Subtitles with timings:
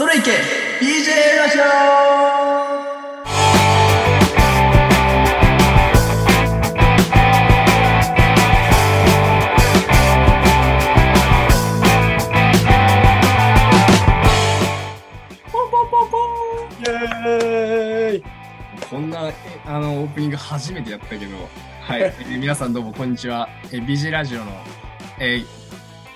[0.00, 0.30] トレイケ
[0.80, 18.22] BJ ラジオイェーイ
[18.88, 19.34] こんなえ
[19.66, 21.36] あのオープニング初めてやったけど、
[21.82, 23.50] はい、 えー皆さんどうもこんにちは。
[23.70, 24.46] えー BJ ラジオの、
[25.18, 25.44] え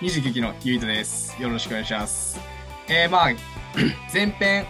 [0.01, 1.37] ー、29期のゆいとです。
[1.39, 2.41] よろしくお願いします。
[2.89, 3.54] えー、まあ、
[4.13, 4.67] 前編、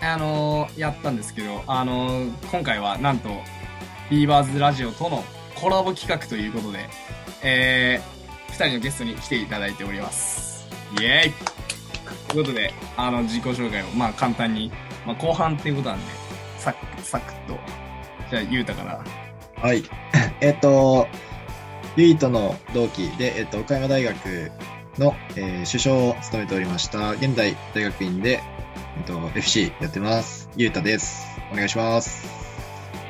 [0.00, 3.30] あのーやったんですけど、あのー今回はなんと、
[4.10, 6.88] ビーバーズラジオとのコラボ企画ということで、
[7.42, 10.68] えー、二人のゲストに来ていただいております。
[11.00, 11.32] イエーイ
[12.28, 14.70] ということで、あの、自己紹介を、まあ、簡単に、
[15.06, 16.04] まあ、後半っていうことなんで、
[16.58, 17.58] サク、サクと。
[18.30, 19.04] じゃあ、ゆうたから。
[19.60, 19.84] はい。
[20.40, 21.08] えっと、
[21.96, 24.50] ゆいとの同期で、えっと、岡山大学
[24.98, 27.12] の、えー主将を務めておりました。
[27.12, 28.42] 現在、大学院で、
[28.98, 30.48] えっと、FC やってます。
[30.56, 31.26] ゆうたです。
[31.52, 32.26] お願いします。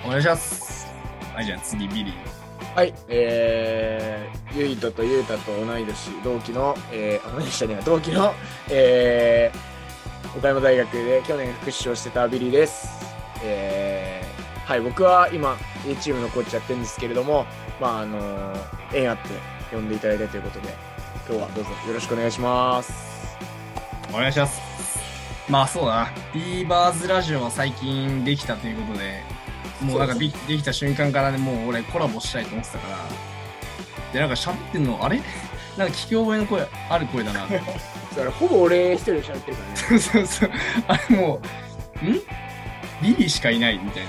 [0.05, 0.87] お願いします。
[1.35, 2.37] はい、じゃあ次、ビリー。
[2.77, 8.35] はい、えー、ゆいととゆうたと同い年、同期の、えー、あ、同い年じゃね同期の、
[8.71, 12.89] えー、岡山大学で去年副主将してたビリーです。
[13.43, 17.47] えー、はい、僕は今、A チームのコーチやってるんですけれども、
[17.81, 18.57] まあ、あのー、
[18.93, 19.29] 縁あって
[19.73, 20.75] 呼んでいただいたということで、
[21.29, 22.93] 今日はどうぞよろしくお願いします。
[24.13, 24.61] お願いします。
[25.49, 26.11] まあそうだな。
[26.33, 29.23] ビーバーズラジオは最近できたということで、
[29.81, 32.99] もうなんかできできた瞬間からね、もう俺コラボしたいと思ってたから。
[34.13, 35.21] で、なんか喋ってんの、あれ？
[35.77, 37.41] なんか聞き覚えの声、ある声だな。
[37.51, 37.61] だか
[38.25, 39.77] ら、ほぼ俺一人で喋ってるからね。
[39.77, 40.51] そうそうそう。
[40.89, 41.41] あれも
[42.03, 42.13] う、ん？
[43.03, 44.09] ビリーしかいないみたいな。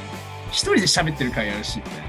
[0.51, 2.03] 一人で喋ってる回あるし、みたいな。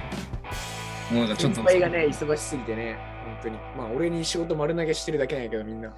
[1.11, 1.57] もうなんかちょっと。
[1.57, 2.97] 先輩がね、忙しすぎてね、
[3.29, 3.59] 本当に。
[3.77, 5.95] まあ、俺に仕事丸投げしてるだけなんやけど、みんな。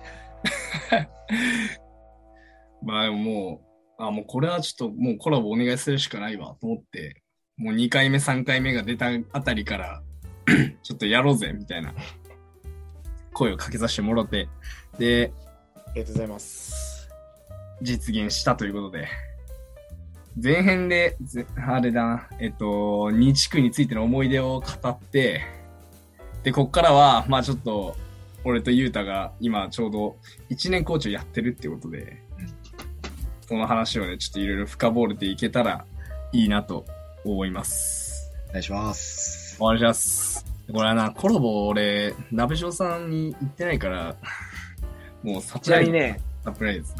[2.82, 3.60] まあでもも
[3.98, 7.22] う、あ、もうこれはちょっともうコラボお願いするしかないわと思って、
[7.56, 10.02] もう2回目3回目が出たあたりから、
[10.82, 11.94] ちょっとやろうぜみたいな
[13.32, 14.48] 声をかけさせてもらって、
[14.98, 15.32] で、
[15.74, 17.08] ありがとうございます。
[17.82, 19.08] 実現したということで、
[20.42, 22.66] 前編で、ぜあれだな、えっと、
[23.10, 25.42] 2地区についての思い出を語って、
[26.42, 27.96] で、こっからは、まあちょっと、
[28.44, 30.16] 俺とゆうたが今ちょうど
[30.48, 32.22] 1年コーチをやってるってことで、
[33.46, 35.84] その話をね、ちょっといろいろ深掘れていけたら
[36.32, 36.86] いいなと
[37.24, 38.30] 思います。
[38.48, 39.56] お願いします。
[39.60, 40.46] お願いします。
[40.72, 44.16] これはな、コラボ俺、鍋翔さんに言ってないから、
[45.22, 45.90] もうサプライズ。
[45.90, 46.94] ね、サプライズ。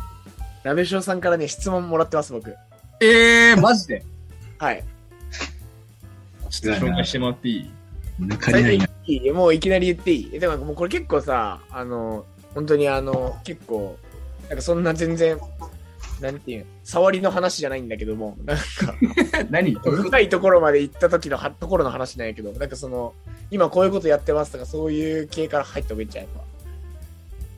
[0.62, 2.55] 鍋翔さんからね、質問もらってます、僕。
[3.01, 4.05] えー、マジで？
[4.59, 4.84] はい。
[6.51, 7.71] ちょっと紹介してもらっていい？
[8.20, 8.84] 抜かりないな。
[9.06, 9.31] いい？
[9.31, 10.38] もういきなり言っていい？
[10.38, 13.97] でももうこれ結構さ、あの、本当にあの、結構、
[14.48, 15.38] なんかそんな全然、
[16.20, 18.62] なんていうの触りの話じゃないんだけども、なんか、
[19.50, 19.75] 何？
[19.75, 23.14] 深いところまで行った時のはところの話なんやけど、なんかその、
[23.50, 26.41] 今こういうことやってますとか、そういう系から入った方がいいんじゃないか。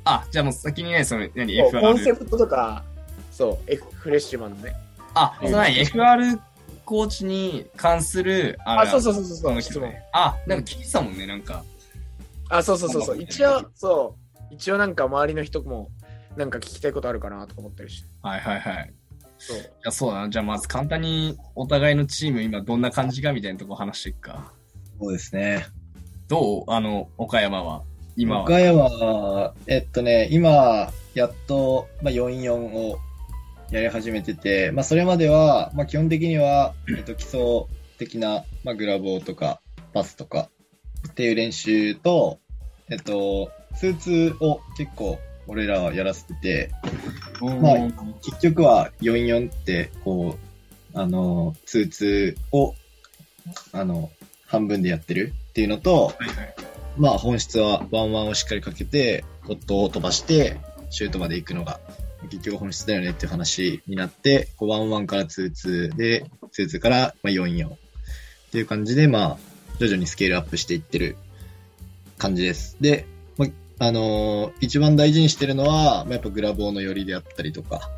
[0.04, 2.16] あ、じゃあもう先にね、その、何、そうコンセ FR。
[2.16, 2.82] プトとか、
[3.30, 4.74] そう、F フレッシュマンのね。
[5.14, 6.38] あ、その何 ?FR
[6.92, 9.88] コーチに関する、ああ、そうそうそうそう質問。
[9.88, 10.02] ね。
[10.12, 11.64] あ、なんか聞いてたもんね、なんか。
[12.50, 13.16] あ、そうそうそうそう。
[13.16, 14.14] そう一応、そ
[14.50, 14.54] う。
[14.54, 15.88] 一応なんか周りの人も、
[16.36, 18.10] なんか聞きたいことあるかなとか思ったりして。
[18.20, 18.92] はいはいはい。
[19.38, 19.56] そう。
[19.56, 20.28] いや、そうだな。
[20.28, 24.52] じゃあまず簡単にお互いのチーム今どんな感じかみたいなとこ話していくか。
[25.00, 25.64] そうですね。
[26.28, 26.64] どう？
[26.70, 27.84] あの、岡山は？
[28.16, 28.42] 今は。
[28.42, 32.98] 岡山は、えっとね、今、やっと、まあ、44を
[33.72, 37.64] やり始めてて、まあ、それまでは、まあ、基本的には、えっと、基礎
[37.98, 39.62] 的な、まあ、グラボーとか、
[39.94, 40.50] パスとか
[41.08, 42.38] っていう練習と、
[42.90, 46.70] えっと、スーツを結構、俺らはやらせてて、
[47.40, 47.74] まあ
[48.22, 50.38] 結局は44って、こ
[50.94, 52.74] う、あの、スーツを、
[53.72, 54.10] あの、
[54.46, 56.54] 半分でやってるっていうのと、はいはい。
[56.96, 60.60] まあ本質はワンワンをしっかりかけて、ポットを飛ばして、
[60.90, 61.80] シュートまで行くのが、
[62.30, 67.78] 結局本質だよねっていう話になって、こうワンワンからツーツーで、ツーツーからまあ44っ
[68.52, 69.38] ていう感じで、まあ、
[69.78, 71.16] 徐々にスケールアップしていってる
[72.18, 72.76] 感じです。
[72.80, 73.06] で、
[73.38, 73.46] ま
[73.78, 77.90] あ、あのー一番大事にしてるのは、まあ、やっぱグラボーの寄りであったりとか、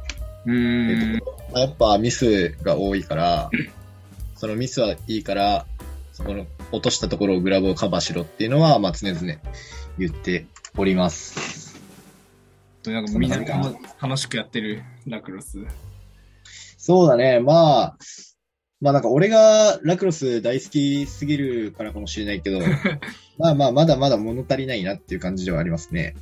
[0.47, 1.23] うーん。
[1.53, 3.51] まあ、やっぱミスが多いから、
[4.37, 5.67] そのミスはいいから、
[6.13, 9.21] そこの落としたところをグラブをカバーしろっていうのは、まあ常々
[9.99, 10.47] 言って
[10.77, 11.64] おります。
[12.91, 15.65] なんかみんな楽楽しくやってるラクロス。
[16.79, 17.97] そうだね、まあ、
[18.81, 22.61] まあなんか俺がラクロス大好きすぎるからかもしれないけど、
[23.39, 26.15] まあまあまだまだ物足りないなっていう感じではありますね。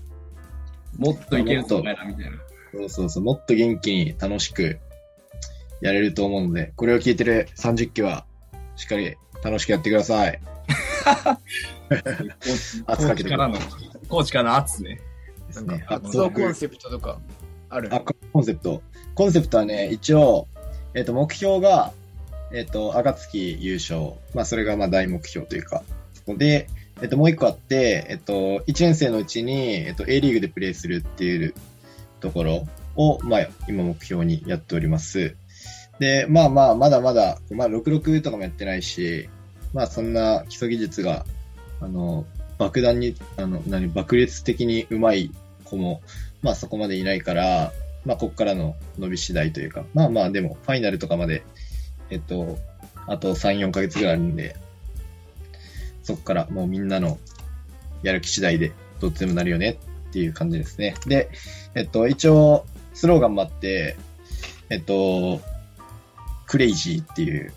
[0.99, 2.37] もっといけるとお前らみたいな。
[2.73, 4.79] そうそうそう、もっと元気に楽しく
[5.81, 8.25] やれると思うので、これを聞いてる30期は、
[8.77, 10.41] しっかり楽しくやってください。
[12.87, 13.59] 圧かけてくからの、
[14.09, 15.01] コーチからの圧ね。
[15.55, 17.19] なんねか、活動コンセプトとか
[17.69, 17.95] ある？
[17.95, 18.01] あ、
[18.33, 18.83] コンセプト。
[19.15, 20.47] コンセプトはね、一応、
[20.95, 21.93] えっ、と、目標が、
[22.53, 24.13] えっ、と、暁優勝。
[24.35, 25.83] まあ、それがまあ大目標というか、
[26.27, 26.69] で、
[27.01, 31.55] えっ、と、もう一個あって、えっ、と、1年生のうちに、えっ、と、A リーグでプレーするっていう
[32.21, 32.67] ところ
[32.97, 35.35] を、まあ、今目標にやっております。
[35.99, 39.29] で、まあまあ、まだまだ、まあ、66とかもやってないし、
[39.73, 41.25] まあ、そんな基礎技術が、
[41.81, 42.27] あの、
[42.59, 45.31] 爆弾に、あの、何、爆裂的に上手い
[45.73, 46.03] 子も、
[46.43, 47.73] まあそこまでいないから、
[48.05, 51.43] まあここからの伸び次第というか、まあまあでもファイナルとかまで、
[52.11, 52.59] えっと、
[53.07, 54.57] あと3、4ヶ月ぐらいあるんで、
[56.03, 57.19] そこからもうみんなの
[58.03, 59.79] やる気次第でどっちでもなるよね
[60.09, 60.95] っていう感じですね。
[61.07, 61.31] で、
[61.75, 63.97] えっと、一応スローガンもあって、
[64.69, 65.41] えっと、
[66.47, 67.53] クレイジーっていう、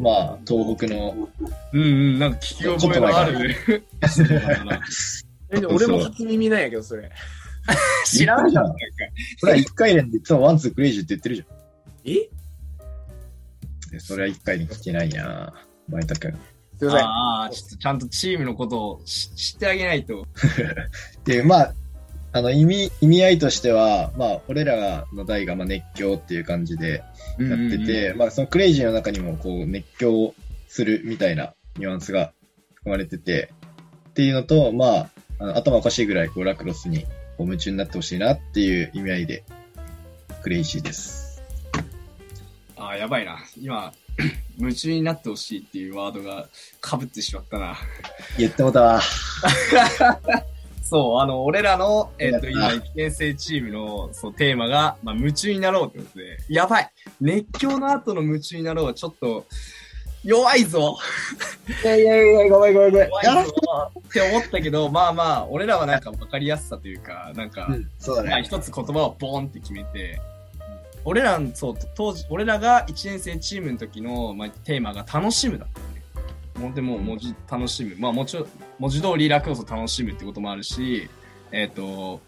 [0.00, 1.28] まあ東北の、
[1.72, 3.84] うんうん、なんか聞き覚えのある。
[5.52, 7.10] え俺も初耳なんやけど、それ。
[8.06, 8.68] 知らんじゃん。
[8.68, 11.46] これは1回連でいつもワンツークレイジーって言ってるじゃん。
[12.04, 12.14] え？
[13.90, 15.52] でそれは一回に聞けないな
[15.88, 16.38] 前田君。
[16.78, 17.04] すいません。
[17.04, 20.26] ああ、ちょっとちゃんとチームのことを知知ってあげないと。
[21.24, 21.74] で、まあ、
[22.32, 27.02] あの、意味、意味合いとしては、まあ、俺らの代が、まあ、熱狂っていう感じで
[27.38, 30.32] やってて、まあ、そのクレイジーの中にも、こう、熱狂
[30.68, 32.32] するみたいなニュアンスが
[32.74, 33.52] 含まれてて、
[34.10, 37.08] っていうのと、まあ、あの頭おかしいぐらい、こう、ラクロスに、こ
[37.40, 39.42] う、夢中になってほしいなっていう意味合いで、
[40.42, 41.42] クレイジーです。
[42.76, 43.38] ああ、やばいな。
[43.58, 43.94] 今、
[44.58, 46.46] 夢中になってほしいっていうワードが
[46.84, 47.78] 被ってしまったな。
[48.36, 49.00] 言ってもたわ。
[50.84, 59.46] そう、あの、俺らの、えっ、と、や今、1年生チームの、そう、テーマが、まあ、夢中になろうってことで、やばい熱狂の後の夢中になろうはちょっと、
[60.24, 60.98] 弱いぞ
[61.82, 63.08] いやいやいや、ごめんごめんごめん。
[63.08, 63.52] 弱いぞ
[63.98, 68.42] って思ったけど、まあまあ、俺らはなんか分かりやすさというか、なんか、うん、そうだまあ、ね。
[68.42, 70.20] 一つ言葉をボーンって決めて、
[71.04, 76.02] 俺らの、そう、当時、俺らが1年生チームの時の、まあ、テーマが楽しむだったよね。
[76.60, 77.96] 本当にもう文字楽しむ。
[77.98, 78.46] まあもちろん、
[78.78, 81.08] 文字通りラクロスを楽しむってこともあるし、
[81.52, 82.20] えっ、と、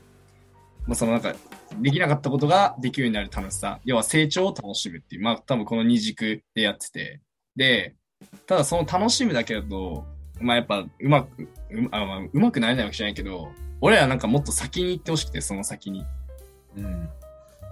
[0.87, 1.35] まあそのなんか、
[1.81, 3.81] できなかったことができるようになる楽しさ。
[3.85, 5.23] 要は成長を楽しむっていう。
[5.23, 7.21] まあ多分この二軸でやってて。
[7.57, 7.95] で、
[8.47, 10.05] ただその楽しむだけだと、
[10.41, 11.49] まあやっぱうまく、う
[11.91, 13.51] あまあ、うまくなれないわけじゃないけど、
[13.81, 16.05] 俺らなんかもっと先に行ってほしくて、その先に。
[16.77, 17.09] うん。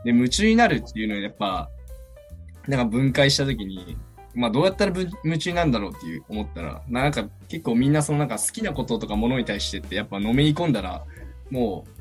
[0.05, 1.71] で、夢中になるっていうのをやっぱ、
[2.67, 3.97] なんか分解したときに、
[4.35, 11.05] まあどうやったらぶ夢中になるんだろうっていう思ったら、なんか結構みんなそのなんか好きなこととかものに対してってやっぱのめり込んだら、
[11.51, 12.01] もう、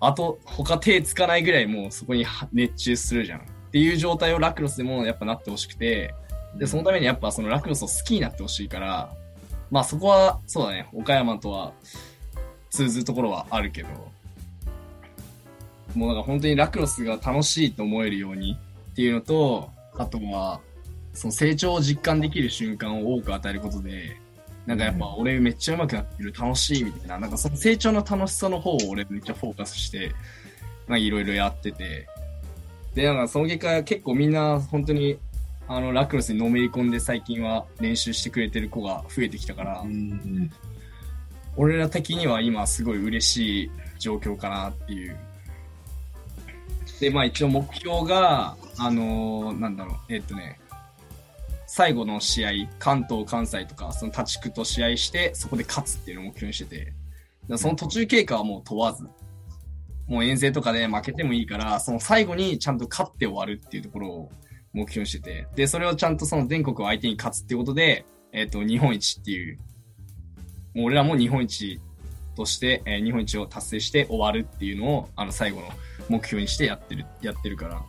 [0.00, 3.40] あと他手つかないぐらいもうそこには熱中するじゃん。
[3.40, 3.42] っ
[3.72, 6.14] ていう状態をラクロスでもやっぱなってほしくて、
[6.58, 9.12] で、そのためにやっぱそのラクロスを好きになってほしいから、
[9.70, 11.72] まあそこは、そうだね、岡山とは
[12.70, 13.88] 通ずるところはあるけど、
[15.94, 18.58] もうなんか本当にラクロスが楽しいと思えるように
[18.92, 20.60] っていうのと、あとは、
[21.12, 24.16] その成長を実感できる瞬間を多く与えることで、
[24.66, 30.12] なんかやっぱ俺めっちゃ上手くなってる、楽しいみたいな、なんかその成長の楽しさの方を俺めっちゃフォーカスして、
[30.88, 32.06] まあいろいろやってて、
[32.94, 35.18] で、なんかその結果結構みんな本当に
[35.66, 40.50] あのラクロスにのめり込んで最近は練習してくれてる子が増えてきたから、うん。
[41.56, 45.16] 俺ら的には今すごい嬉しい状況かなっていう。
[47.00, 50.60] で、まあ一応目標が、あのーなんだろう、えっとね、
[51.66, 56.92] 最後の試合、関東、関西とか、その他地区と試合して、そこで勝つっていうのを目標にしてて、
[57.56, 59.04] その途中経過はもう問わず、
[60.06, 64.32] もう遠征とかで負けてもいいから、その最後にちゃんと勝って終わるっていうところを
[64.74, 69.58] 目標にしてて、で、それをちゃんとその全国を相手に勝つっていうことで、えっ、と、日本一っていう、
[70.74, 71.80] もう俺らも日本一
[72.36, 75.68] として、えー日本一を達成して終わるっていうのを、あの、最後の
[76.08, 77.82] 目標にしてやってる、やってるから、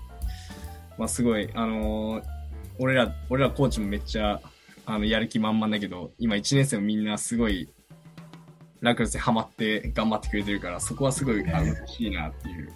[0.97, 2.35] まあ、すごい、あのー
[2.77, 4.41] 俺ら、俺らコーチもめっちゃ、
[4.85, 7.69] あの、やる気満々だけど、今1年生もみんなすごい、
[8.81, 12.73] ラクロスにハマって頑張ってくれてるから、そこはすごい、あの、嬉しいなっていう。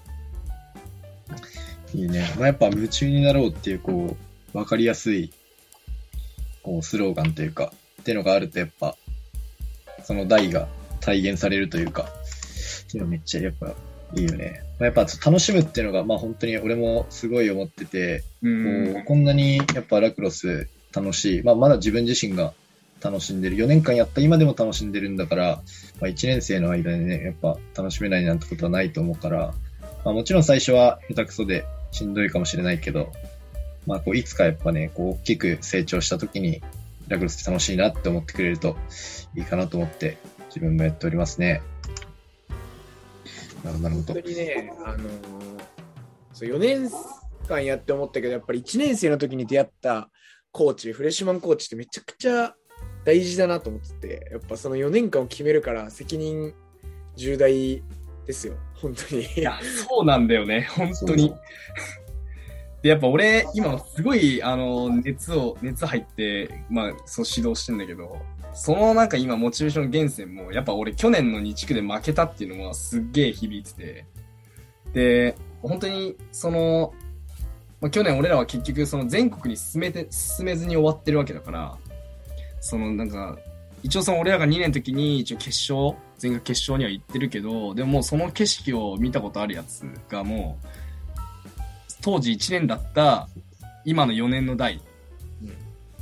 [1.96, 2.32] いいね。
[2.38, 4.18] まあ、やっぱ夢中になろうっていう、こ
[4.54, 5.32] う、わかりやすい、
[6.64, 8.96] こう、スローガンというか、っていうのがあると、やっぱ、
[10.04, 10.68] その代が
[11.00, 12.10] 体現されるというか、
[12.88, 13.74] っていうのめっちゃやっぱ
[14.16, 14.64] いいよね。
[14.80, 21.44] まあ、やっぱ楽しむっていうのが、まあ本当に俺もすごい思ってて、うんこうこんなにやっぱラクロス楽しい。
[21.44, 22.54] まあまだ自分自身が
[23.02, 23.58] 楽しんでる。
[23.58, 25.62] 4年間やった今でも楽しんでるんだから、
[26.02, 29.54] まあ1年生の間でね、やっぱ楽しめないなんてことはないと思うから、
[30.04, 33.12] まあ、もちろん最初は下手くそでしんどいかもしれないけど、
[33.86, 36.62] まあ、こういつかやっぱね、こう大きく成長した時に、
[37.08, 38.78] ラクロスって楽しいなって思ってくれると
[39.36, 40.18] いいかなと思って、
[40.48, 41.62] 自分もやっておりますね。
[43.64, 44.14] なるほど本当。
[44.22, 45.60] にね、あのー
[46.40, 46.90] そう4年
[47.50, 50.10] 間やって思ったけど、やっぱり1年生の時に出会った
[50.54, 52.56] コーチ、フレッシュマンコーチってめちゃくちゃ
[53.04, 56.54] 大事だなと思ってて、やっぱその4年間を決めるから責任
[57.18, 57.84] 重大
[58.30, 59.24] ですよ、本当に。
[59.24, 61.34] いや、そうなんだよね、本当に。
[62.84, 68.18] で、やっぱ俺、今すごい、あの、熱を、熱入って、まあ、そう指導してんだけど、
[68.54, 74.06] そのなんか今、モチベーション源泉も、やっぱ俺、去年の2地区で負けたっていうのはすっげえ響いてて、
[74.94, 76.94] で、本当に、その、
[77.82, 81.76] まあ、去年俺らは結局、その全国に進めて、進めずに終わってるわけだから、
[82.62, 83.40] そのなんか、
[83.84, 90.68] 一応その俺らが2年の時に一応決勝、全国決勝には行ってるけど、でももうその景色を見たことあるやつがもう、
[92.02, 93.28] 当時1年だった
[93.86, 94.82] 今の4年の代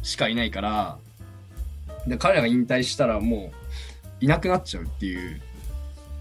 [0.04, 0.98] しかいないから、
[2.08, 3.52] で彼らが引退したらも
[4.22, 5.42] ういなくなっちゃうっていう。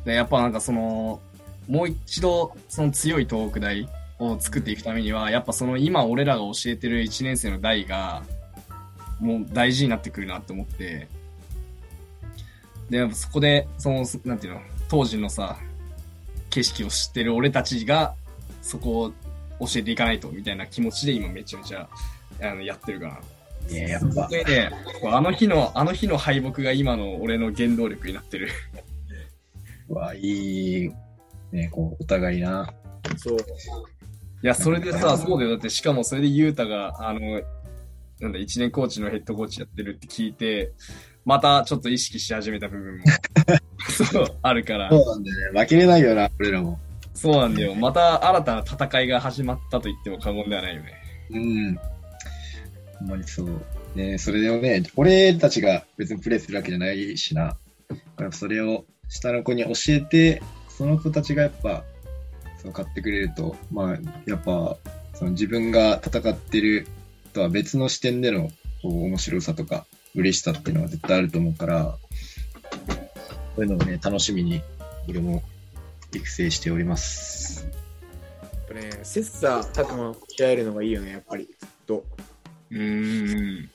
[0.05, 1.21] でやっぱなんかその、
[1.69, 8.23] もう一度その強い東北大を作っていくためには、やっぱその今俺らが教えてる1年生の代が、
[9.21, 11.09] もう大事になってくるなって思って、
[12.91, 15.59] で、やっぱそこで、その、なんていうの、当時のさ、
[16.51, 18.15] 景色を知ってる俺たちが、
[18.63, 19.13] そこ
[19.61, 21.89] を教えていかないと、みたいな気持ちで今めちゃめちゃ、
[22.43, 23.21] あの、やってるから。
[23.71, 24.71] ねやっぱ、でね、
[25.05, 28.49] あの日の、あの日の敗北が今の俺の原動力になってる。
[29.89, 30.91] うわ、いい、
[31.53, 32.73] ね、こう、お互いな。
[33.17, 33.39] そう。
[33.39, 35.53] いや、それでさ、そうだよ。
[35.53, 37.43] だって、しかもそれでユータが、あの、
[38.21, 40.73] なんだ、一年コーチのヘッドコーチやってるって聞いて、
[41.27, 43.05] またちょっと意識し始めた部分も、
[44.13, 44.97] そう、あるからそ。
[44.97, 45.61] うなんだよね。
[45.61, 46.79] 負けれないよな、俺らも。
[47.15, 47.75] そうなんだよ。
[47.75, 50.93] また新たな戦いが始まったと言っても過言ではないよね。
[51.31, 51.75] うん。
[53.01, 53.61] ほんまにそう。
[53.97, 57.57] ねそれでもね、俺たちが別にプレイするわけじゃないしな。
[58.31, 61.83] それを下の子に教えて、その子たちがやっぱ、
[62.63, 64.77] そう買ってくれると、まあ、やっぱ、
[65.15, 66.87] その自分が戦ってる
[67.33, 68.53] とは別の視点での
[68.85, 71.97] 面白さとか嬉しさっていうのは絶対あると思うから、
[73.55, 74.63] そういうのをね、楽しみに
[75.09, 75.43] 俺も
[76.13, 77.69] 育成しております。
[78.43, 81.45] やっぱね、切磋琢磨し合えるのがいいよね、やっぱり。
[81.45, 82.05] ずっと。
[82.71, 83.71] うーん。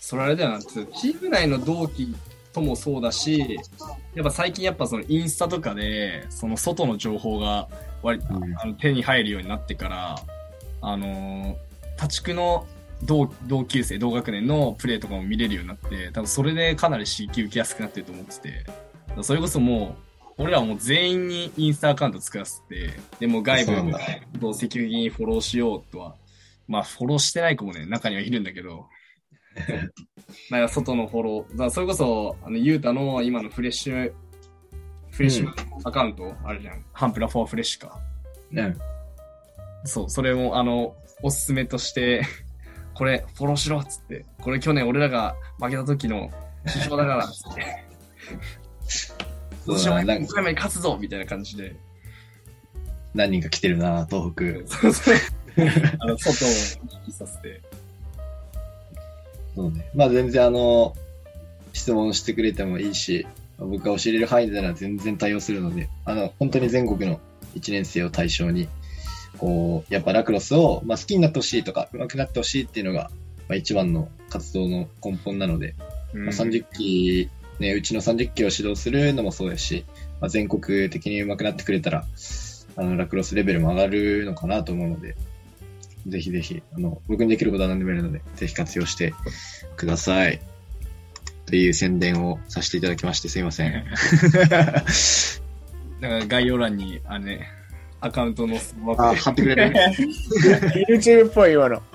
[0.00, 2.14] それあれだよな、チーム内の同期
[2.54, 3.58] ともそうだし、
[4.14, 7.68] やっぱ最近やっぱそのインスタとかで、その外の情報が
[8.02, 10.16] 割、うんあの手に入るようになってから、
[10.80, 11.56] あのー、
[11.96, 12.66] 他地区の
[13.04, 18.66] 同同級生、同学年のプレーとかも見れるようになって、多分それでかなり刺激受けやすくなってると思ってて、
[19.22, 19.96] それこそも
[20.38, 23.92] う、俺らはもう全員にインスタアカウント作らせて、でも外部
[24.40, 26.14] と積極的にフォローしようとは、
[26.66, 28.86] まあフォローしてない子もね、中にはいるんだけど、
[30.50, 34.12] なんか外のフォロー、だそれこそ、あの、ゆうたの今のフレッシュ、
[35.10, 35.52] フレッシュ
[35.84, 36.84] アカウントあるじゃん。
[36.92, 38.00] ハンプラフォーフレッシュか。
[38.50, 38.76] ね。
[39.84, 42.22] そう、それも、あの、おすすめとして、
[42.98, 46.32] これ、フォローしろっつって、これ去年俺らが負けた時の
[46.66, 47.60] 首相だからっつって、
[49.66, 51.76] 今年もそうだな、なんか岡山に勝つぞみたいな感じで、
[53.14, 54.66] 何人か来てるな、東北。
[54.66, 55.14] そうそう
[56.00, 57.62] あの、外を行きさせて。
[59.54, 59.88] そうね。
[59.94, 60.96] まあ全然あの、
[61.72, 63.28] 質問してくれてもいいし、
[63.58, 67.20] 僕が教えれる範囲でなら全然対応するので、あの、本当に全国の
[67.54, 68.68] 1年生を対象に、
[69.38, 73.10] こう、やっぱラクロスを、まあ、好きになってほしいとか、上手くなってほしいっていうのが、
[73.48, 75.74] まあ、一番の活動の根本なので、
[76.12, 79.84] うんまあ、30期、ね、うちの30期を指導するのもそうですし、
[80.20, 82.04] まあ、全国的に上手くなってくれたら、
[82.76, 85.16] あの、ラクロスレベルも上がるのかなと思うので、
[86.06, 89.14] ぜひぜひ、あの、僕にできることは何でもやるので、ぜひ活用して
[89.76, 90.40] ください。
[91.46, 93.84] という宣伝をさせていただきましてすいません。
[96.00, 97.48] だから概要欄に、あれね、
[98.00, 99.74] アカウントのスマあ、貼ってくれる
[100.88, 101.82] YouTube っぽい今の。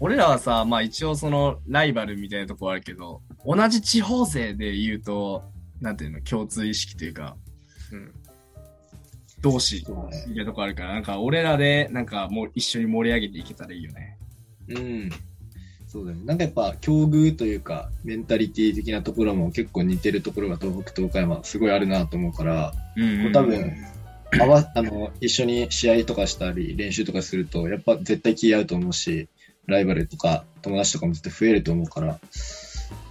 [0.00, 5.44] 俺らはさ、まあ一応そのライバルみたいなとこあるけど、同じ地方勢で言うと、
[5.80, 7.36] なんていうの、共通意識というか、
[7.92, 8.12] うん。
[9.42, 14.18] 同士そうねみたいなとこあるから、なんか俺らでなんかもう一緒に盛り上げていけたらいいよね。
[14.68, 15.10] うん。
[15.96, 16.24] そうだよね。
[16.26, 23.72] なんかやっぱ、境遇というか、メンタリティ的なところも結構似てるところが東北と岡山すごいあるなと思うから、うん多分、
[24.38, 29.28] あわあの一緒に試合とかしたり練習とかするとやっぱ絶対気合うと思うし
[29.66, 32.18] ライバルとか友達とかも絶対増えると思うから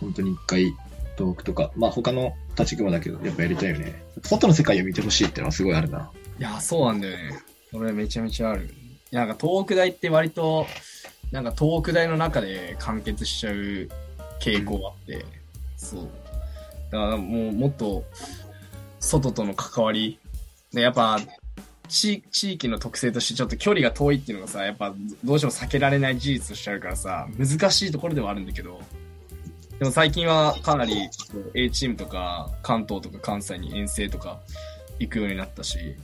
[0.02, 0.74] 本当に一回
[1.16, 4.04] トークとか、まあ他の立ち雲だけど、やっぱやりたいよね。
[4.24, 6.12] 外の世界を見てほしいっていうのはすごいあるな。
[6.38, 7.40] いや、そうなんだよね。
[7.72, 8.70] 俺めちゃめちゃある。
[9.12, 10.68] なんか東北大って割と、
[11.32, 13.90] なんか東北大の中で完結しちゃう
[14.40, 15.26] 傾向があって、
[15.78, 16.10] そう。
[16.92, 18.04] だからもうもっと、
[19.00, 20.20] 外との関わり。
[20.74, 21.20] で、やっぱ、
[21.88, 28.82] 地地域の特性としてちょっと距離が遠いっていうのがさ、やっぱどうしても避けられない事実としてあるからさ、難しいところではあるんだけど、
[29.80, 31.10] でも最近はかなり
[31.54, 34.40] A チームとか関東とか関西に遠征とか
[35.00, 35.96] 行くようになったし、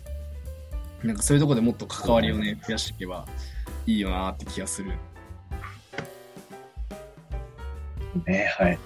[1.03, 3.25] なんかそういうところでもっと関わりをね、増やしていけば
[3.87, 4.91] いいよなって気がする。
[8.25, 8.79] ね、はい。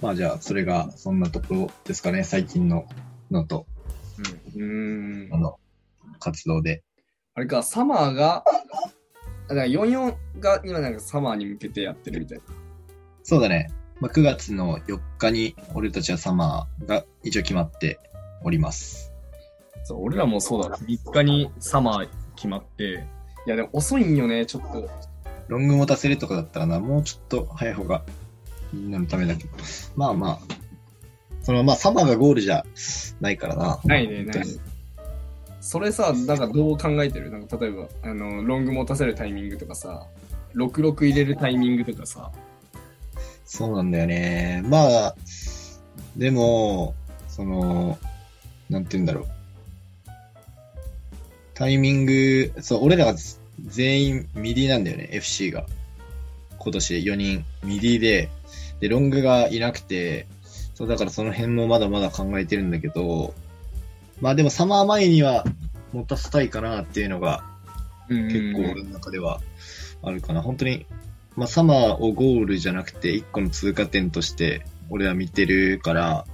[0.00, 2.86] まあじゃあ、それが、そんなところですかね、最近の
[3.30, 3.66] のと、
[4.54, 4.62] うん。
[4.62, 5.38] うーんあ。
[5.38, 5.58] の、
[6.18, 6.82] 活動で。
[7.34, 8.44] あれか、サマーが、
[9.48, 12.44] から44が今なんかサマーに向けてやってるみたいな。
[13.22, 13.70] そうだね。
[14.00, 17.98] まあ、9月の4日に、俺たちはサマーが一応決まって
[18.42, 19.12] おります。
[19.84, 23.06] そう、俺らもそうだ、3日にサマー決まって、
[23.46, 24.88] いやでも遅いんよね、ちょっと。
[25.48, 28.02] ロング持たせるとかだったらな、もうちょっと早い方が
[28.74, 29.50] みんなのためだけど。
[29.96, 30.38] まあまあ、
[31.42, 32.64] そのまあサマーがゴールじゃ
[33.20, 33.80] ないからな。
[33.84, 34.44] ないね、ないね。
[35.60, 37.30] それさ、なんかどう考えてる？
[37.30, 40.06] なんか例えば、あの、ロング持たせるタイミングとかさ、
[40.54, 42.30] 66入れるタイミングとかさ、
[43.46, 44.62] そうなんだよね。
[44.66, 45.14] まあ、
[46.16, 46.94] でも、
[47.28, 47.98] その、
[48.68, 49.26] なんて言うんだろう。
[51.54, 53.14] タイミング、そう、俺らが
[53.66, 55.66] 全員ミディなんだよね、FC が。
[56.58, 58.28] 今年4人ミディで、
[58.84, 60.26] で、ロングがいなくて、
[60.74, 63.32] そう、だからその辺もまだまだ考えてるんだけど、
[64.20, 65.46] まあでもサマー前には
[65.94, 67.44] 持たせたいかなっていうのが
[68.10, 69.40] 結構俺の中では
[70.02, 70.42] あるかな。
[70.42, 70.84] 本当に、
[71.34, 76.26] まあ、サマーをゴールじゃなくて、一個の通過点として、俺は見てるから、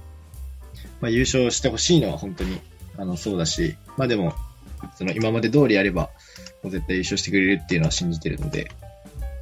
[0.99, 2.59] まあ、優勝してほしいのは本当に、
[2.97, 4.33] あの、そうだし、まあでも、
[4.95, 6.09] その今まで通りやれば、
[6.63, 8.69] もう絶対優勝してくれるっていうのは信じてるので、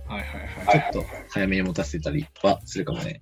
[0.09, 0.91] はいはいはい。
[0.91, 3.21] ちょっと早めに持たせたりはするかもね。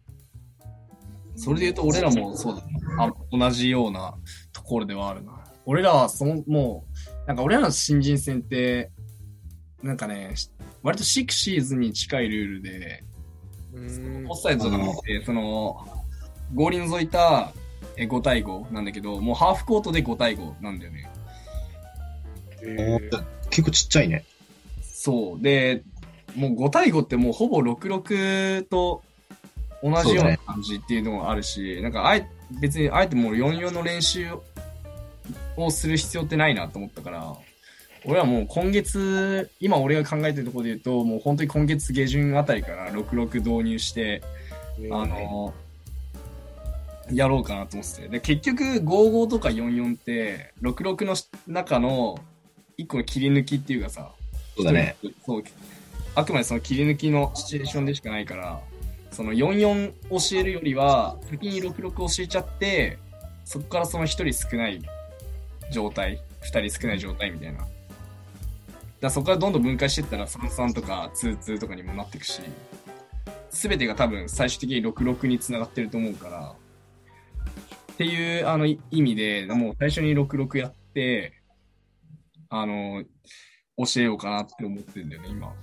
[1.36, 2.80] それで言うと俺らもそうだね。
[2.97, 4.15] あ同じような
[4.54, 5.43] ところではあるな。
[5.65, 6.86] 俺らはその、も
[7.26, 8.89] う、なんか俺らの新人戦って、
[9.84, 10.50] なんかね、し
[10.82, 13.04] 割とシックシーズンに近いルールで、
[14.30, 15.86] オフサイドとかなくて、その、
[16.54, 17.54] ゴール除いた
[17.97, 21.10] え5対5なんだけど、もうハーフコートで5対5なんだよね。
[22.63, 24.26] えー結構ちっちゃいね。
[24.82, 25.41] そう。
[25.41, 25.84] で、
[26.36, 29.04] もう5対5ってもうほぼ66と
[29.84, 34.28] 同じような感じっていうのがあるし、なんかあえ、別にあえてもう44の練習
[35.56, 37.36] をする必要ってないなと思ったから、
[38.06, 44.22] 俺はもう今月、今俺が考えてるところで言うと、もう本当に今月下旬あたりから66導入して、
[44.92, 45.54] あの、
[47.12, 48.08] やろうかなと思ってて。
[48.08, 51.16] で、結局、55とか44って、66の
[51.48, 52.18] 中の
[52.78, 54.12] 一個の切り抜きっていうかさ、
[54.56, 54.96] そうだね。
[55.26, 55.44] そう。
[56.18, 58.60] あくまでその切り抜きのシチュエーションでしかないから、
[59.12, 62.98] その44教えるよりは、先に66教えちゃって、
[63.46, 64.82] そこからその1人少ない
[65.72, 67.68] 状態、2人少ない状態みたいな。
[69.00, 72.42] だそこからどんどん分解していったら33とか22とかにもなっていくし、
[73.52, 76.56] すべてが多分最終的に66につながってると思うから、
[77.94, 81.34] っていうあの意味で、もう最初に66やって、
[82.50, 83.04] あの、
[83.78, 85.54] 教えようかなって思ってるんだよね、今。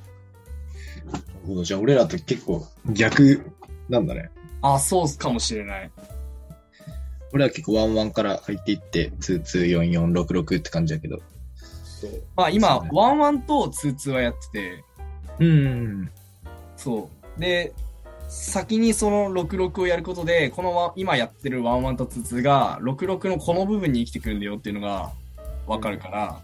[1.12, 3.52] なるほどじゃあ俺らと結構逆
[3.88, 4.30] なんだね。
[4.62, 5.90] あ、そうかもしれない。
[7.32, 11.20] 俺は結構ワンワンから入っていって、224466って感じだけど。
[12.36, 14.84] まあ今、ワンワンとツーツーはやってて、
[15.40, 16.10] うん。
[16.76, 17.40] そう。
[17.40, 17.72] で、
[18.28, 25.12] 先にその66をやることで、この今やってるワンワンとツーツーが、66のこの部分に生きてくるんだよっていうのが
[25.66, 26.40] わかるから、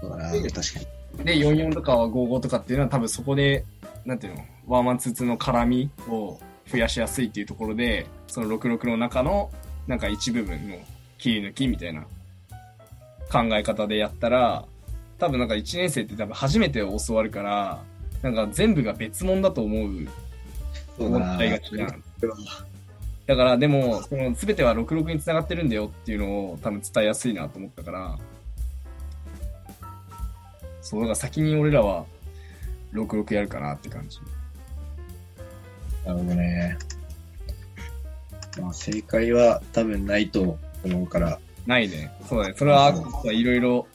[0.00, 0.97] そうだな、で確かに。
[1.24, 3.64] で、44とかは55とかっていうのは多分そこで、
[4.04, 6.38] なんていうの、ワンワンツーツーの絡みを
[6.70, 9.50] 増やしやすいっていうところで、その66の中の
[9.86, 10.76] なんか一部分の
[11.18, 12.02] 切り抜きみたいな
[13.30, 14.64] 考え方でやったら、
[15.18, 17.82] 多分なんか1年生って多分初めて教わるから、
[18.22, 20.08] なんか全部が別物だと思う、
[20.98, 21.18] 思。
[21.18, 22.02] ったりがちじゃん。
[23.26, 28.18] だからでも、その全ては66につながってるんだよっていうのを多分伝えやすいなと思ったから、
[30.88, 32.06] そう、だから先に俺らは
[32.94, 34.18] 66やるかなって感じ。
[36.06, 36.78] なるほどね。
[38.58, 42.10] まあ、正解は多分ないと思うから、ないね。
[42.26, 42.54] そうだね。
[42.56, 42.94] それは
[43.26, 43.86] いろいろ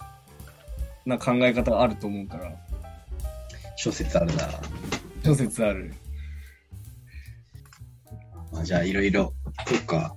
[1.08, 2.52] な考え方があると思うから、
[3.76, 4.48] 諸説あるな。
[5.26, 5.96] 諸説ある。
[8.52, 9.34] まあ、じゃあいろいろ、
[9.66, 10.16] そっか。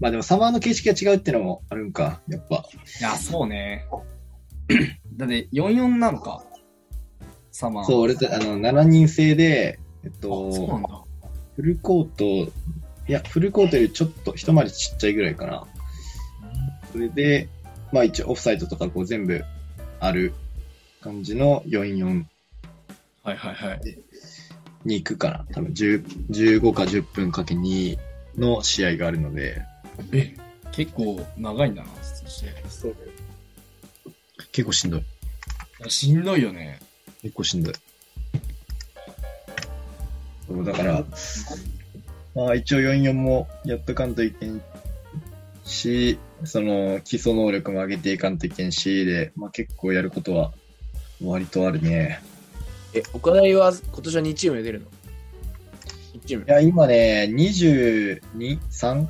[0.00, 2.64] まあでもサマーの形式が違うってのもあるんか、やっぱ。
[3.00, 3.84] いや、そうね。
[5.16, 6.42] だって44なのか？
[7.50, 7.84] サマー。
[7.84, 11.04] そう、俺たあの、7人制で、えっあそうなんと、だ。
[11.56, 12.08] フルコー
[12.44, 12.52] ト、
[13.08, 15.66] いや、フルコートよりちょっと一回りちっちゃいぐらいかな。
[16.92, 17.48] それで、
[17.92, 19.42] まあ一応オフサイドとかこう全部
[19.98, 20.32] ある
[21.00, 22.24] 感じの44
[23.24, 23.80] はいはいはい。
[24.84, 25.46] に行くかな。
[25.52, 27.98] 多分10 15か10分かけ2
[28.36, 29.62] の試合があるので、
[30.12, 30.34] え、
[30.70, 32.64] 結構長いんだな、そして。
[32.68, 32.96] そう
[34.52, 35.04] 結構しんどい。
[35.88, 36.80] しんどいよね。
[37.22, 37.74] 結構しんどい。
[40.46, 41.04] そう、だから、
[42.34, 44.62] まあ一応44もやっとかんといけん
[45.64, 50.52] し、その基礎能力も上げていかんといけんし、で、まあ結構やることは
[51.22, 52.20] 割とあるね。
[52.94, 54.86] え、岡大は今年は2チームで出るの
[56.14, 56.48] ?1 チームい。
[56.48, 58.20] や、今ね、22、
[58.70, 59.06] 3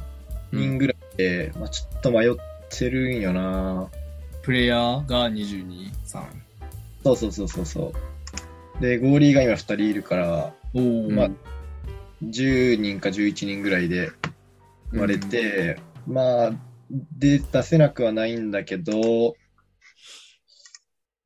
[0.53, 2.35] 人ぐらいで、まあちょっと迷っ
[2.71, 3.89] てるんよな
[4.49, 6.23] プレイヤーが22、3。
[7.05, 7.93] そうそうそうそうそ
[8.79, 8.81] う。
[8.81, 11.11] で、ゴーリーが今2人いるから、おお。
[11.11, 11.31] まあ、
[12.25, 14.11] 10人か11人ぐらいで
[14.95, 16.53] 割れて、まあ、
[17.19, 19.35] で、出せなくはないんだけど、っ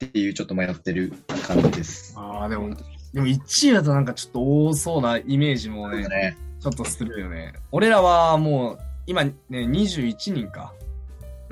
[0.01, 1.13] ていうちょっと迷ってる
[1.47, 2.15] 感じです。
[2.17, 2.75] ああ、でも、
[3.15, 6.37] でも1位だとなんかちょっと多そうなイメージもね、ね。
[6.59, 7.53] ちょっとするよね。
[7.71, 10.75] 俺らはもう、今ね、21人か。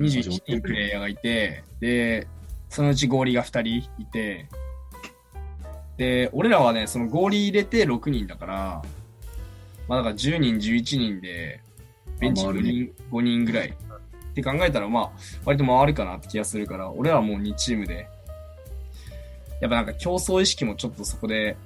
[0.01, 2.27] 21人プレイヤーがいて、で、
[2.69, 4.47] そのうちゴーリーが2人いて、
[5.97, 8.83] で、俺らはね、そのゴーリー入れて6人だから、
[9.89, 11.61] まあだから10人、11人で、
[12.19, 13.69] ベンチあ5人、5人ぐらい。
[13.69, 15.11] って考えたら、まあ、
[15.45, 18.09] 割と回るかなって気がするから、俺らはもう2チームで、
[19.61, 21.57] やっぱなんか競争意識もちょっとそこで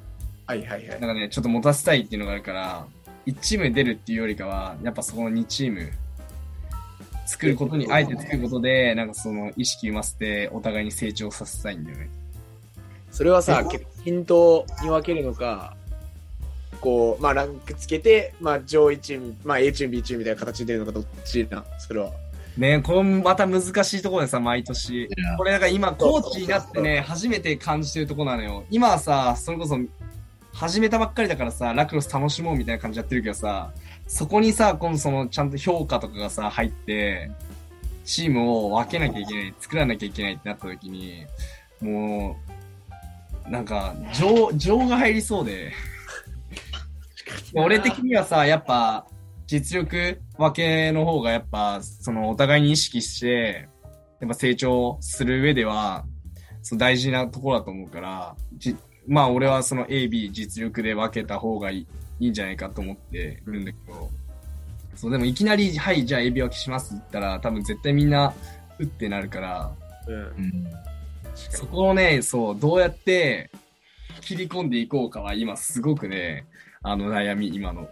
[0.46, 0.88] はいはいはい。
[0.88, 2.86] なんかね、ちょっと持たせたいっていうのがあるから、
[3.26, 5.90] 1チーム出るっていうよりかは、やっぱそこの2チーム
[7.26, 12.10] 作ることに、あえて作ることで、なんかその意識をませて、お互いに成長させたいんだよね。
[13.10, 15.76] それはさ、結構均等に分けるのか、
[16.80, 22.10] こう、まあランクつけて、まあ上位チーム、まあ A チーム、B チームみたいな形で出るのかどっちな、それは。
[22.56, 25.08] ねこれもまた難しいところでさ、毎年。
[25.38, 28.64] これなんか今、コーチになってね、初めて感じてるところなのよ。
[28.70, 29.78] 今はさ、それこそ、
[30.52, 33.72] 始めたばっかりだからさ、ラクロス楽しもうみたいな感じやってるけどさ、
[34.06, 37.30] そこにさ、今度その、ちゃんと評価とかがさ、入って、
[38.04, 41.26] チームを分けなきゃいけない、作らなきゃいけないってなった時に、
[41.80, 42.36] も
[43.46, 45.72] う、なんか、情、情が入りそうで、
[47.54, 49.06] 俺的にはさ、やっぱ、
[49.46, 53.68] 実力分けの方がやっぱ、そのお互いに意識して、
[54.20, 56.04] やっぱ成長する上では、
[56.62, 61.86] その大事なところだと思うから、じまあ俺はその A、B 実力で分けた方がいい
[62.20, 64.10] いいんじゃないかと思ってるんだけど、
[64.96, 68.32] そうでもいきなり、はい、じゃあ A、B 分けしますって言ったら、多分絶対みんな、
[68.78, 69.72] うってなるから、
[70.06, 70.14] うん。
[70.14, 70.70] うん。
[71.34, 73.50] そこをね、そう、どうやって
[74.20, 76.46] 切り込んでいこうかは今すごくね、
[76.82, 77.88] あの悩み、今の。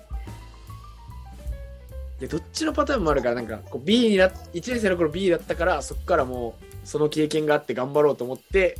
[2.21, 8.79] で、どっちのパターンもあるから、なんか、こう B になっ、1年生の頃 B だったから、そこからもう、その経験があって頑張ろうと思って、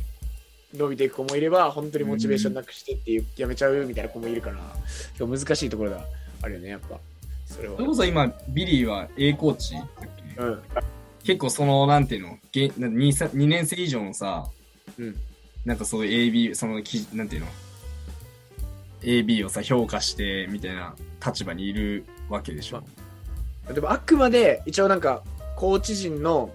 [0.73, 4.57] 伸びていく子もいれば、本当にモチベーションなくしてっていう、やめちゃうみたいな子もいるから、
[5.25, 6.05] 難しいところが
[6.41, 6.99] あるよね、やっぱ。
[7.45, 7.87] それはそれ。
[7.87, 9.85] こそ今、ビリーは A コーチだっ
[10.35, 10.41] け？
[10.41, 10.61] うん。
[11.23, 14.47] 結構その、なんていうの、げ 2, さ2年生以上のさ、
[14.97, 15.15] うん。
[15.65, 17.47] なんかそういう AB、そのき、なんていうの、
[19.01, 22.83] AB をさ、評価して、みたいな立場にいるわけでしょ？
[23.73, 25.23] でもあくまで一応なんか
[25.55, 26.49] コーチ陣の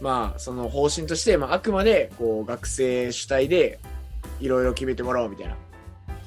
[0.00, 3.78] まあその方針として、まあ、あくまでこう学生主体で
[4.40, 5.56] いろいろ決めてもらおうみたいな、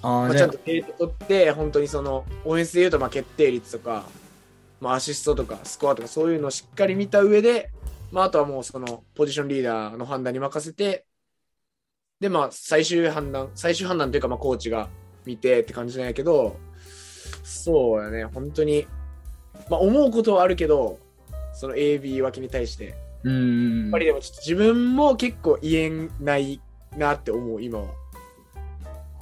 [0.02, 4.04] あまあ、ちゃんとデータ取って本当にそのオフェンスでいうとまあ決定率とか、
[4.80, 7.72] まあ、アシストとかスコアとかそういうのをしっかり見た上で、
[8.12, 11.06] まあ、あとはもうそのポジションリーダーの判断に任せて
[12.20, 14.90] でまあ最終判断最終判断というかまあコーチが
[15.26, 16.58] 見てって感じなんやけど
[17.44, 18.26] そうやね。
[18.26, 18.86] 本当に
[19.70, 21.00] まあ思うことはあるけど
[21.54, 23.82] その AB 分けに対してうーん。
[23.84, 26.62] やっぱりでもちょっと自分も結構言えない
[26.98, 27.86] なって思う今は。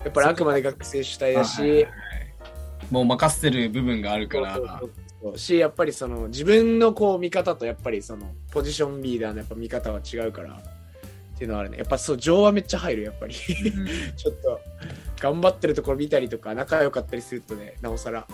[0.03, 1.93] やっぱりあくまで学生主体だし、はいはいはい
[2.91, 4.55] もう任せてる部分があるから。
[4.55, 10.53] そうそうしやっぱりその自分のこう見方とやっぱりそのポジションリーダーのやっぱ見方は違うから。
[10.53, 11.77] っていうのはあるね。
[11.77, 13.33] やっぱそう情はめっちゃ入るやっぱり。
[13.33, 13.85] うん。
[14.15, 14.59] ちょっと
[15.21, 18.27] 頑張ってるところ見たりとか仲良かったりするとねなおさら、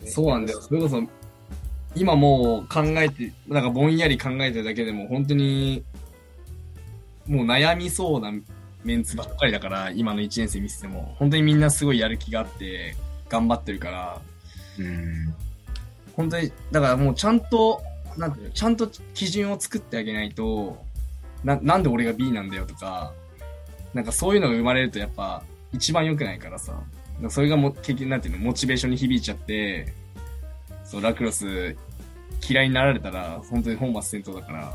[0.00, 0.10] ね。
[0.10, 0.60] そうなんだよ。
[0.60, 1.02] それこそ、
[1.96, 5.82] 今もう考えて、なんかぼんやり考えてるだけでも、本当に、
[7.26, 8.30] もう悩みそうな
[8.84, 12.94] メンツばっかりだから、今の1年生見せても、本当にみんなすごいやる気があって、
[13.30, 14.20] 頑張ってるから、
[14.78, 15.34] うん。
[16.14, 17.82] 本当に、だからもうちゃんと、
[18.18, 20.84] なんていうの、ちゃんと基準を作ってあげないと、
[21.44, 23.12] な、なんで俺が B なんだよとか、
[23.94, 26.78] なんかそういうのが生まれるとやっぱ一番良くないからさ。
[27.30, 29.94] それがも、結局なんていうの、モチベーションに響いちゃって、
[30.84, 31.74] そう、ラクロス
[32.48, 34.72] 嫌いになられたら、本当に本末転倒だから、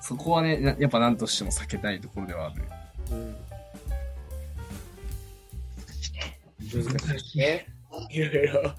[0.00, 2.62] そこはね、なやっぱ何としても避けたいところではある。
[3.12, 3.36] うん。
[6.84, 7.66] 難しいね。
[8.10, 8.74] いろいろ。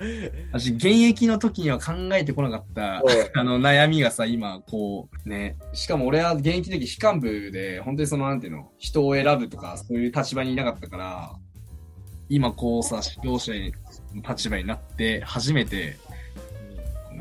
[0.51, 5.57] 私、現役の時には考えてこなかった、あの、悩みがさ、今、こう、ね。
[5.73, 11.35] しかも俺は現役の時、非幹部で、本当にその、なんていうの、人を選ぶとか、そういう立場にいなかったから、
[12.29, 13.53] 今、こうさ、指導者
[14.15, 15.97] の立場になって、初めて、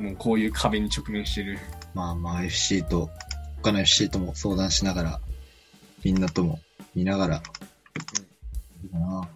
[0.01, 1.59] もうこういう壁に直面してる。
[1.95, 3.11] まあまあ FC と、
[3.63, 5.21] 他の FC とも相談しながら、
[6.03, 6.59] みんなとも
[6.95, 9.29] 見ながら、いいかな。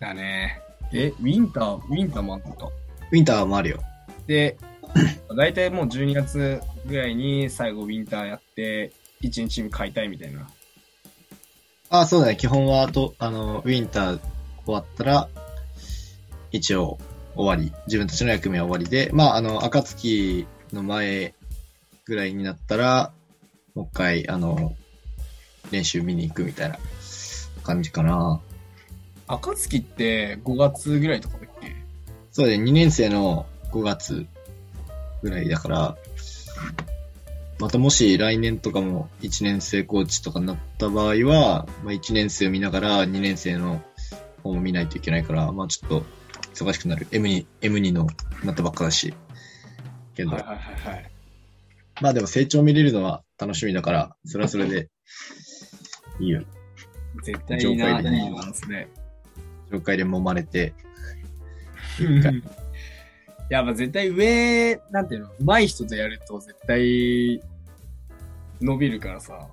[0.00, 0.58] だね。
[0.92, 2.70] え、ウィンター、ウィンターもあったか？
[3.10, 3.82] ウィンターもあるよ。
[4.26, 4.56] で、
[5.36, 10.48] 大体もう12月ぐらいに最後ウィンターやって、1チーム買いたいみたいな。
[11.90, 12.36] あ、そうだね。
[12.36, 14.20] 基本は、あと、あの、ウィンター
[14.64, 15.28] 終わったら、
[16.50, 16.98] 一応
[17.34, 17.72] 終わり。
[17.86, 21.34] 自分たちの役目は終わりで、まあ、あの、暁の前
[22.04, 23.12] ぐらいになったら、
[23.74, 24.74] もう一回、あの、
[25.70, 26.78] 練習見に行くみたいな
[27.62, 28.40] 感じかな。
[29.26, 31.74] 暁って5月ぐらいとかだっけ？
[32.32, 32.62] そうだね。
[32.62, 34.26] 2年生の5月
[35.22, 35.96] ぐらいだから、
[37.58, 43.82] またもし来年とかも1年生コーチとかになった場合は、まあ、1年生を見ながら2年生の
[44.42, 46.04] 方も見ないといけないから、まあちょっと
[46.54, 47.06] 忙しくなる。
[47.10, 48.06] M2、M2 の
[48.44, 49.14] なったばっかだし。
[50.14, 51.10] けど、はいはいはいはい。
[52.00, 54.88] まあでも成長見れるのは楽しみだから、それはそれで
[56.20, 56.42] いいよ。
[57.22, 58.88] 絶対いいな、いいな、それ。
[59.70, 60.74] 紹介で揉まれて、
[63.48, 67.42] やっぱ絶対上、なんていうの、上手い人とやると絶対
[68.60, 69.48] 伸びるからさ。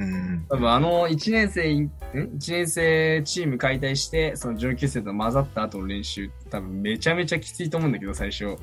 [0.00, 0.46] うん。
[0.48, 8.56] 多分あの1年生、ん ?1 年生チーム解体して、その上級生と混ざった後の練習、多分めちゃめちゃきついと思うんだけど、最初。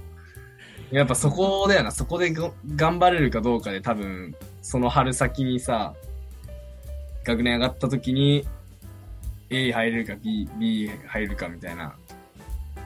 [0.91, 5.93] やっぱそこだよな、そこでご頑張れるかどうかで多分、その春先にさ、
[7.23, 8.45] 学年上がった時に、
[9.50, 11.95] A 入れるか B、B 入れるかみたいな。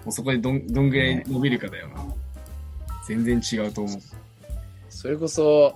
[0.04, 2.04] もうそこでどん、どんぐらい伸びるかだよな。
[3.08, 4.00] 全然違うと思う。
[4.90, 5.76] それこそ、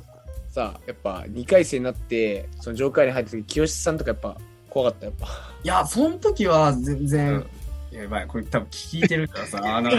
[0.56, 4.38] さ、やっぱ2回生になって、その上階に入った時、清さんとかやっぱ
[4.70, 5.28] 怖かった、やっぱ。
[5.64, 7.46] いや、その時は全然、うん
[7.92, 9.98] やばい、これ多分聞いてるからさ、あの、下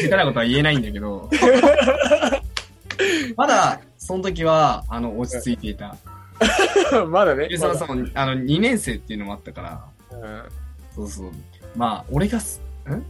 [0.00, 1.28] 手 なことは言えないんだけど、
[3.36, 5.94] まだ、その時は、あの、落ち着いていた。
[7.08, 7.48] まだね。
[8.14, 9.60] あの、2年生っていうのもあったか
[10.10, 10.42] ら、うん
[10.94, 11.30] そうそう。
[11.76, 13.02] まあ、俺がす、ん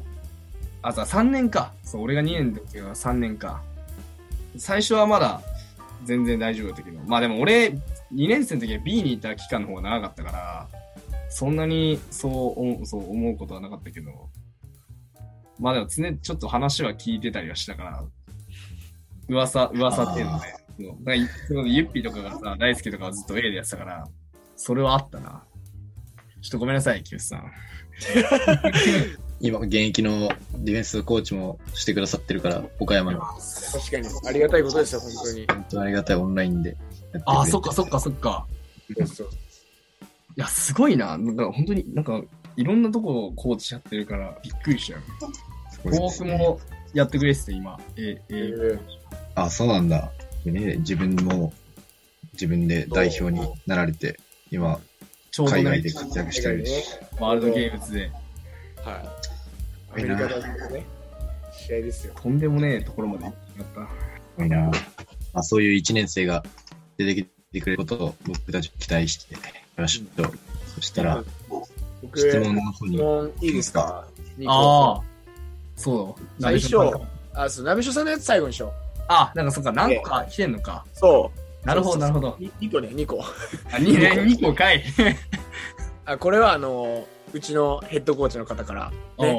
[0.82, 1.72] あ、さ、3年か。
[1.84, 3.60] そう、俺が2年の時は3年か。
[4.56, 5.40] 最初はまだ、
[6.04, 7.68] 全然大丈夫だったけど、まあでも俺、
[8.14, 10.68] 2年生の時は B にいた期間の方が長かったから、
[11.28, 14.28] そんなにそう思うそう思うことはなかったけど、
[15.58, 18.04] まあでも常ちょっと話は聞いてたりはしたから、
[19.28, 20.54] 噂、噂っていうのね。
[20.78, 24.08] そうだからそのユッピーとかがさ、大輔とかはずっと A でやってたから、
[24.56, 25.44] それはあったな。
[26.40, 27.52] ちょっとごめんなさい、キュウスさん。
[29.42, 33.20] 今、現役のディフェンスコーチもしてくださってるから、岡山の。
[33.20, 34.08] 確かに。
[34.24, 35.46] ありがたいことですよ、本当に。
[35.48, 37.24] 本当にありがたいオンラインでやってくれて。
[37.26, 38.46] あ、そっかそっかそっか。
[38.88, 38.94] い
[40.36, 41.18] や、すごいな。
[41.18, 42.22] なんか本当になんか、
[42.56, 45.00] いろんなとこをコーチやってるから、びっくりしちゃう。
[45.72, 46.60] すごいですね東北も
[46.94, 47.80] やってくれてて、今。
[47.96, 48.78] え、え、えー
[49.34, 50.12] あ、そうなんだ。
[50.44, 51.52] ね、自分も、
[52.34, 54.20] 自分で代表になられて、
[54.52, 54.78] 今、
[55.36, 56.84] 海外で活躍してるし。
[57.18, 58.10] ワールドゲームズで、
[58.84, 59.31] はい。
[59.92, 60.86] アメリカ大のね、
[61.52, 62.14] 試合ですよ。
[62.20, 63.86] とんでもねえところまで行ってしまっ
[64.38, 64.44] た。
[64.44, 64.56] いな。
[64.58, 64.70] ま
[65.34, 66.42] あ、そういう1年生が
[66.96, 69.40] 出てきてくれることを僕たち期待して、よ
[69.76, 70.32] ろしくと。
[70.74, 71.22] そしたら、
[72.00, 72.96] 僕、質質問の方に。
[72.98, 74.06] 問いいですか
[74.46, 75.00] ああ。
[75.76, 76.50] そうだ。
[76.50, 76.76] 最初
[77.34, 78.72] あ、そう、鍋所さんのやつ最後にしよ
[79.08, 80.84] あ、なんかそっか、何個か来てんのか。
[80.94, 80.98] う。
[80.98, 81.30] そ
[81.64, 81.66] う。
[81.66, 82.38] なるほど、なるほど。
[82.60, 83.22] 2個ね、2個。
[83.70, 84.82] あ、2年2個かい。
[86.04, 89.38] あ、これはあの、うちのヘッドコーチの方から、ねおう、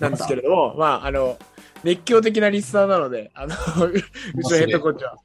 [0.00, 1.38] なんですけれども、まあ、あの、
[1.84, 3.54] 熱狂的なリスナーなので、あの、
[3.86, 5.16] ううちのヘッドコーチは。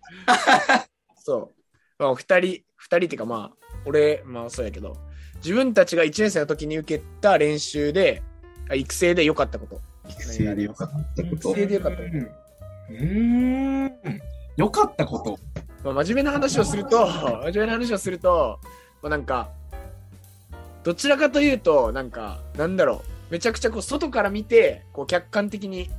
[1.17, 1.51] そ
[1.99, 2.03] う。
[2.03, 4.97] まあ、二人、二人っていうかまあ、俺、まあそうやけど、
[5.38, 8.21] 自分たちが1年生の時に受けた練習で、
[8.69, 9.81] あ育成で良かったこと。
[10.10, 11.60] 育成でよかったこと育。
[11.60, 12.15] 成で良かったこと。
[12.15, 12.25] うん。
[12.89, 14.21] うーん。
[14.57, 15.39] よかったこと。
[15.84, 18.60] まあ、真面目な話をすると、真面目な話をすると、
[19.01, 19.49] まあ、なんか、
[20.84, 25.89] どちらかというと、なんか、なんだろめちゃくちゃこう外から見て、こう客観的に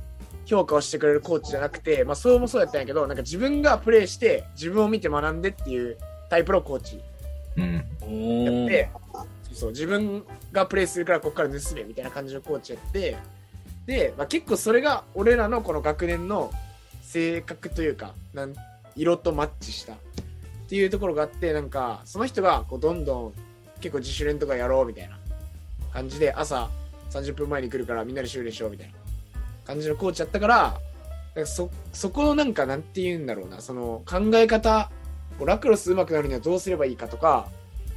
[0.45, 5.97] 評価をしてくれるコーチじゃなくて、まあそうもそうやったんやけど、なんか自分がプレイして、自分を見て学んでっていう
[6.29, 7.01] タイプのコーチ。
[7.57, 8.89] やって、
[9.43, 13.17] そうそう、自分がプレイするからここから盗めみたいな感じのコーチやって、
[13.87, 16.51] で、まあ、結構それが俺らのこの学年の
[17.01, 18.53] 性格というか、なん
[18.95, 19.93] 色とマッチした。
[19.93, 19.95] っ
[20.69, 23.33] ていうところがあって、なんか、その人がこうどんどん
[23.81, 25.17] 結構自主練とかやろうみたいな
[25.91, 26.69] 感じで、朝
[27.13, 28.93] 30分前に来るからみんなで修練しようみたいな
[29.65, 30.79] 感じのコーチやったから、
[31.45, 34.91] そ、そこのなんかなんて言うんだろうな、その考え方、
[35.39, 37.47] ラクロス上手くなるにはどうすればいいかとか、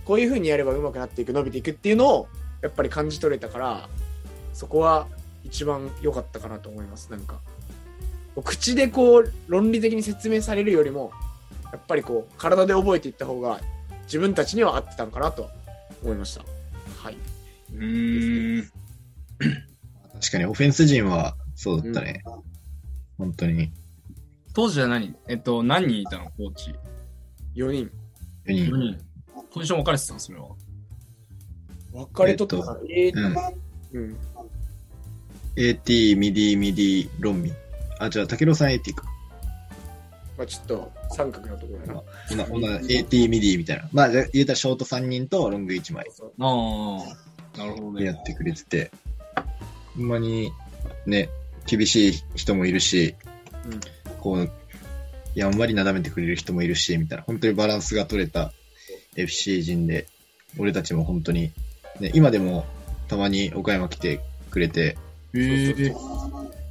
[0.05, 2.29] こういう風にやれば上手くなっていく、伸びていくっていうのを、
[2.63, 3.89] やっぱり感じ取れたから、
[4.55, 5.07] そこは
[5.45, 7.11] 一番良かったかなと思います。
[7.11, 7.41] なんか、
[8.45, 11.11] 口でこう、論理的に説明されるよりも、
[11.73, 13.61] やっぱりこう、体で覚えていった方が、
[14.05, 15.51] 自分たちには合ってたのかなと
[16.03, 16.45] 思いました。
[17.03, 17.17] はい。
[17.75, 18.86] うーん。
[19.39, 22.23] 確かにオフェンス陣はそうだったね。
[23.19, 23.73] 本当に。
[24.55, 25.15] 当時は何？
[25.29, 26.31] えっと、何人いたの？
[26.31, 26.75] コーチ。
[27.55, 27.91] 4人。
[28.47, 28.73] 4人。
[28.73, 28.99] 4人。
[29.53, 30.19] ポジション分かれてたの？
[30.19, 30.49] それは。
[31.93, 33.51] 分かれとったかえー
[33.93, 34.03] うん。
[34.03, 34.17] うん。
[35.57, 37.53] AT、ミディ、ミディ、ロンミ。
[37.99, 39.05] あ、じゃあ、竹郎さん AT か。
[40.37, 42.03] まあちょっと、三角のところやな。
[42.51, 43.89] おな、おな、AT、ミディみたいな。
[43.93, 47.15] まあ、じゃあ言うたらショート3人とロング1枚そうあ
[47.57, 47.59] あ。
[47.59, 48.01] なるほどね。
[48.01, 48.91] でやってくれてて。
[49.97, 50.53] ほんまに、
[51.07, 51.29] ね、
[51.67, 53.15] 厳しい人もいるし、
[53.65, 53.81] うん
[54.21, 54.51] こう、
[55.35, 57.25] やんわりなだめてくれる人もいるし、みたいな。
[57.25, 58.53] 本当にバランスが取れた
[59.15, 60.07] FC 陣で、
[60.59, 61.53] 俺たちも本当に、
[62.01, 62.65] ね、今でも
[63.09, 64.97] たまに岡山来てくれて、
[65.35, 65.95] へえ。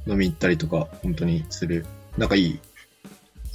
[0.06, 1.86] 飲み行ったりとか、本当にする。
[2.18, 2.60] 仲いい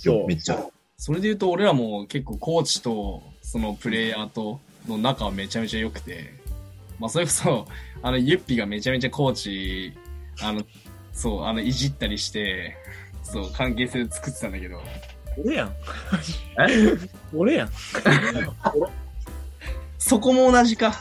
[0.03, 0.65] よ、めっちゃ。
[0.97, 6.40] それで言うと、俺らも結構コーチと、そのプレイヤーとの仲はめちゃめちゃ良くて、
[7.01, 7.67] まあそれこそ、
[8.03, 9.97] あの、ユッピがめちゃめちゃコーチ、
[10.39, 10.61] あの、
[11.11, 12.75] そう、あの、いじったりして、
[13.23, 14.79] そう、関係性作ってたんだけど、
[15.43, 15.69] 俺やん。
[15.69, 15.73] え？
[17.33, 17.69] 俺やん。
[19.97, 20.93] そこも同じか。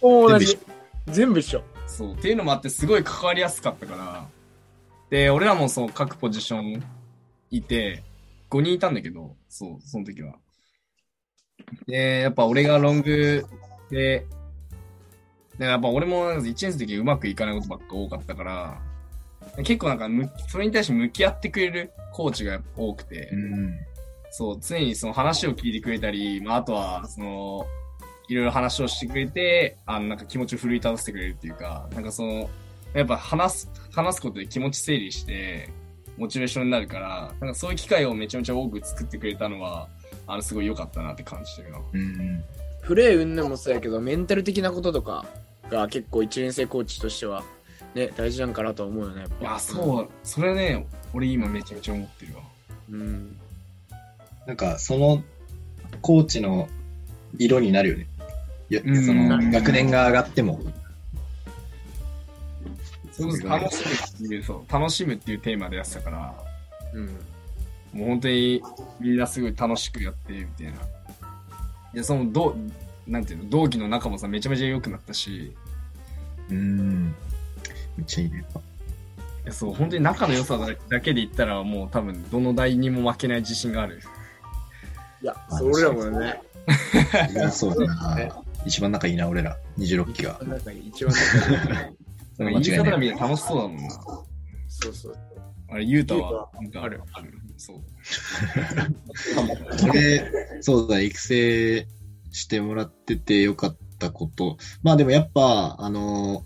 [0.00, 0.58] 同じ。
[1.08, 1.62] 全部一緒。
[1.88, 4.28] そう、っていうのもあってすごい関わりやすかったから、
[5.10, 6.84] で、俺らもそう、各ポジション
[7.50, 8.04] いて、
[8.50, 10.36] 5人いたんだけど、そう、その時は。
[11.88, 13.44] で、やっぱ俺がロング
[13.90, 14.24] で、
[15.58, 18.80] でやっぱ俺も1年生の時うまくいかないことばっか多かったから、
[19.58, 23.78] 結構なんかむ、それに対して向き合ってくれるコーチが多くて、うん。
[24.30, 27.66] そう、常にその話を聞いてくれたり、まあ、あとは、その、
[28.28, 32.50] いろいろ話をしてくれて、あの、なんか気持ちを奮い立たせてくれるっていうか、なんかその、
[32.94, 35.70] やっぱ話す、話すことで気持ち整理して、
[36.16, 39.88] モチベーションになるから、なんかそういう機会をめちゃめちゃ多く作ってくれたのは、
[40.26, 41.78] あの、すごい良かったなって感じてるな。
[41.92, 42.44] うん。
[42.82, 45.26] プレー云々もそうやけど、メンタル的なこととか
[45.70, 47.44] が結構一年生コーチとしては、
[47.94, 49.34] ね、大事なんかなとは思うよね、やっぱ。
[49.40, 52.42] いや、そう、それね、俺今めちゃめちゃ思ってるわ。
[52.90, 53.36] うん。
[54.46, 55.22] なんか、その、
[56.02, 56.68] コーチの
[57.38, 58.06] 色になるよね。
[59.04, 60.60] その、学年が上がっても。
[63.18, 66.34] 楽しむっていう、そう、楽しむっていうテーマでやってたから、
[66.94, 67.06] うん。
[67.92, 68.62] もう本当に
[69.00, 70.72] みんなすごい楽しくやってみたいな。
[70.72, 70.76] い
[71.94, 72.56] や、その、どう、
[73.08, 75.54] なんていうの、同期の仲もさ、めちゃめちゃ良くなったし、い
[76.50, 77.04] うん。
[77.96, 78.44] めっちゃいいね。
[79.48, 84.00] や、そう、本当に仲の良さだだけで言ったら、もう多分、どの代にも負けない自信がある。
[85.22, 86.40] いや、それ俺らもね、
[87.32, 88.42] いやそうだな。
[88.66, 89.56] 一番仲いいな、俺ら。
[89.78, 90.38] 26期が。
[90.46, 91.94] なんか一番仲いい
[92.36, 92.98] それ言い方が。
[92.98, 93.90] みんな楽しそうだもんな。
[94.68, 95.16] そうそう。
[95.70, 97.02] あれ、ゆうたは、たなんかある。
[97.56, 97.80] そう。
[99.90, 101.86] 俺、そうだ、育成
[102.38, 104.56] してもらっててよかったこと。
[104.82, 106.44] まあでもやっぱ、あの、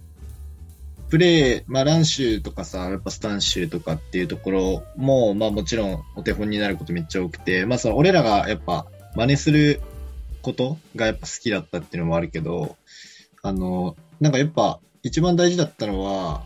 [1.08, 9.82] プレイ、まあランシュとかさ、やっぱスタンシューとかっていうところも、まあもちろんお手本になることめっちゃ多くて、まあその俺らがやっぱ真似する
[10.40, 12.76] ことがやっぱ好きだったっていうのもあるけど、
[13.42, 16.42] あの、なんかやっぱ一番大事だったのは、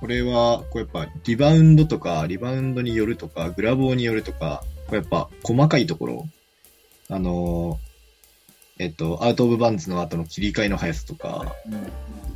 [0.00, 6.26] これは、こうやっぱリバウンドとか、リバウンドによるとか、グラボーによるとか、こうやっぱ細かいところ、
[7.08, 7.78] あの
[8.82, 11.54] えっと、アウトオブバンズの後の切り替えの速さとか、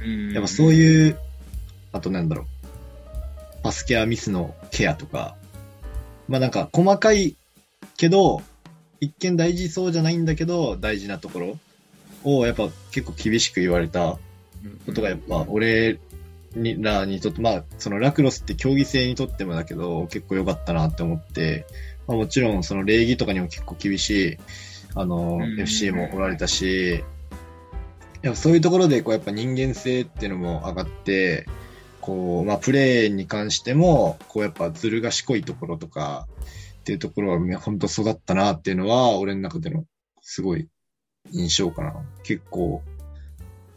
[0.00, 0.32] うん。
[0.32, 1.18] やっぱそういう、
[1.92, 2.46] あとなんだろう、
[3.64, 5.34] パスケアミスのケアとか、
[6.28, 7.34] まあなんか細かい
[7.96, 8.42] けど、
[9.00, 11.58] 一見大事そうじゃないんだけど、大事なところ
[12.22, 14.18] をやっぱ結構厳しく言われた
[14.86, 15.98] ことがやっぱ俺
[16.54, 21.66] にらにとって、まあそのラクロスって競技性にとってもだけど結構良かったなって思って、
[22.06, 24.38] まあもちろんその礼儀とかにも結構厳しい、
[24.96, 27.04] あのう、ん FC もおられたし、
[28.22, 31.46] やっぱそういうところで、こう、やっぱ人間性っていうのも上がって、
[32.00, 36.26] こう、まあ、プレーに関しても、こう、やっぱずる賢いところとか、
[36.80, 39.84] っていうところは、本当育ったなっていうのは、俺の中での、
[40.22, 40.68] すごい
[41.30, 41.94] 印象かな。
[42.22, 42.82] 結構、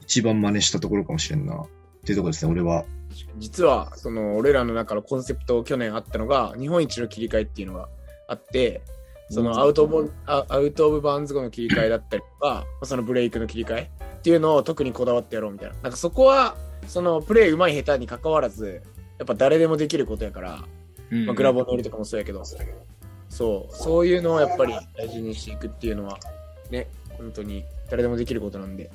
[0.01, 1.55] 一番真似したところかもしれんな。
[1.55, 1.67] っ
[2.05, 2.85] ていうところですね、俺は。
[3.37, 7.89] 実は、その、俺らの中のコンセプト、去年あったのが、日本一の切り替えっていうのが
[8.27, 8.81] あって、
[9.29, 15.75] そのアウトオブアアウトオブバウンズ後の切り替えだったりとか、そのブレイクの切り替えっていうのを特にこだわってやろうみたいな。
[15.83, 16.55] なんかそこは、
[16.87, 18.81] そのプレイ上手い下手に関わらず、
[19.17, 20.63] やっぱ誰でもできることやから、
[21.11, 22.43] うんまあ、グラボのりとかもそうやけど、
[23.29, 26.19] そう、そういうのをやっぱり大事にしていくっていうのは、
[26.71, 28.89] ね、本当に誰でもできることなんで、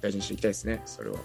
[0.00, 1.16] 大事にしていきたいですね、それは。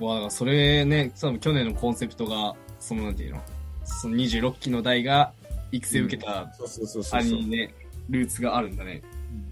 [0.00, 3.42] わだからそれね、その去年のコンセプトが、そのなんていうの、
[3.84, 5.32] その26期の代が
[5.72, 7.20] 育成受けたそうそうそうそう。
[7.20, 7.74] 兄にね、
[8.10, 9.02] ルーツがあるんだね。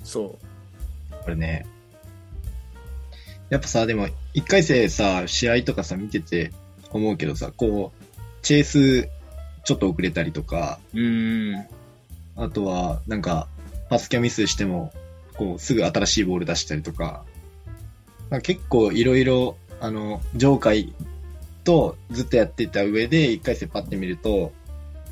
[0.04, 0.38] そ
[1.10, 1.14] う。
[1.22, 1.66] これね。
[3.48, 6.52] やっぱさ、でも、一回生さ、試合とかさ、見てて
[6.92, 8.04] 思うけどさ、こう、
[8.42, 9.08] チェイス、
[9.64, 11.66] ちょっと遅れたりとか、うーん。
[12.36, 13.48] あとは、なんか、
[13.88, 14.92] パスキャミスしても、
[15.36, 17.24] こう、すぐ新しいボール出したりとか、
[18.30, 20.92] か結構いろいろ、あの、上階
[21.64, 24.52] とずっとやっていた上で、一回生パッて見ると、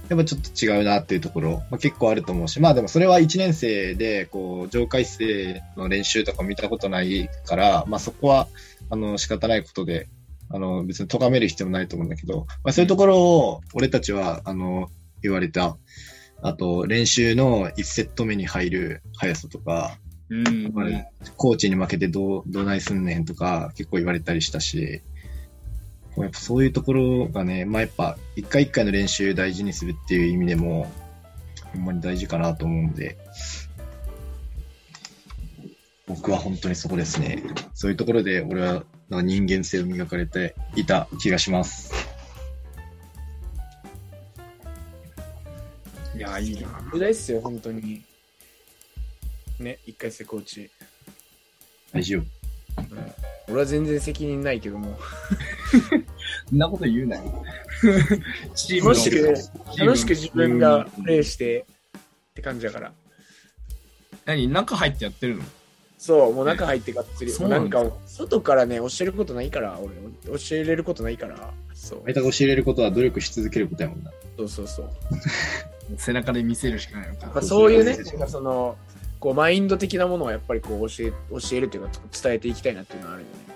[0.09, 8.49] やっぱちょっと違うなっていうところ、まあ、結構あると思うし、まあでもそれは1年生で、こう、上階生の練習とか見たことないから、まあそこは、
[8.91, 10.09] あの、仕方ないことで、
[10.51, 14.89] あの、別に咎める必要もないと思うんだけど、まあそういうところを、俺たちは、あの、
[15.23, 15.77] 言われた、
[16.41, 19.99] あと、練習の1セット目に入る速さとか、
[20.31, 20.73] うん。
[20.73, 20.87] まあ
[21.37, 25.03] コーチに負けてどう、どないすんねんとか結構言われたりしたし、
[26.25, 30.91] やっぱそういうところがね、まあやっぱ一回一回の練習大事にするっていう意味でも、
[31.73, 33.17] ほんまに大事かなと思うんで、
[36.07, 37.43] 僕は本当にそこですね。
[37.75, 41.93] そういうところで俺はなんか人間性を磨かれていた気がします。
[46.17, 46.69] いや、いいな。
[46.93, 48.03] 無駄っすよ、本当に。
[49.61, 50.71] ね、一回生コーチ。
[51.93, 52.38] 大丈夫。
[53.49, 54.99] 俺は全然責任ないけども。
[56.49, 57.45] そんなこと言うなよ。
[58.55, 59.35] チームの楽しく、
[59.79, 61.65] 楽しく自分がうんプレイして
[61.99, 62.03] っ
[62.35, 62.93] て感じだから。
[64.27, 64.49] 何？
[64.49, 65.43] 中入ってやってるの？
[65.99, 67.31] そう、もう中入ってがっつり。
[67.33, 69.95] そうなんんか、外からね、教えることないから、俺、
[70.39, 71.53] 教えれることないから。
[71.75, 72.15] そう相。
[72.15, 74.13] 手が教えれることは努力し続けることやもんな。
[74.37, 74.91] そうそうそう。
[75.99, 77.43] 背中で見せるしかないのかやっぱ。
[77.43, 78.77] そういうね、なんかその、
[79.21, 81.91] こう、マインド的なものをやっぱりこう、教え、教えるというか、
[82.23, 83.49] 伝えていきたいなっていうのはあるよね。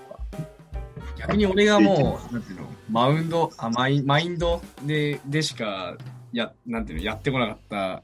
[1.17, 5.95] 逆に俺がもう、なんていうの、マウンド、あマイマインドででしか
[6.33, 8.03] や、なんていうの、やってこなかった、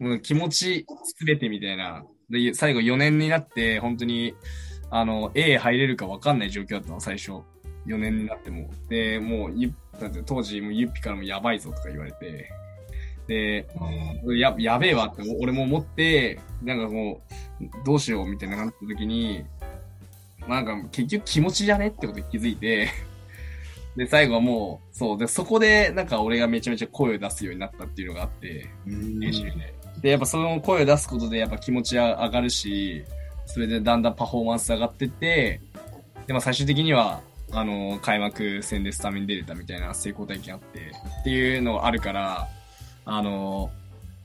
[0.00, 2.04] もう気持ちすべてみたいな。
[2.28, 4.34] で、最後4年になって、本当に、
[4.90, 7.42] あの、A 入れるか分かんない状況だったの、最初。
[7.86, 8.70] 4年になっても。
[8.88, 12.50] で、もう、ゆなんて当時、もうユッピからもやばいぞとか言われて。
[13.30, 13.64] で、
[14.36, 17.22] や、やべえわって俺も思って、なんかも
[17.60, 19.44] う、どうしようみたいななった時に、
[20.48, 22.88] なんか結局気持ちじゃねってことに気づいて、
[23.96, 29.52] で、最後はもう、そう、で、そこでなんか俺がめちゃめちゃ声を出すようになったっていうのがあって、練習で。
[30.02, 33.04] で、やっぱその声を出すことでやっぱ気持ちは上がるし、
[33.46, 35.60] それでだんだんパフォーマンス上がってって、
[36.26, 37.20] で、まあ最終的には、
[37.52, 42.48] あの、開幕戦でスタメン出れたみたいな成功体験あって、っていうのがあるから、
[43.04, 43.70] あの、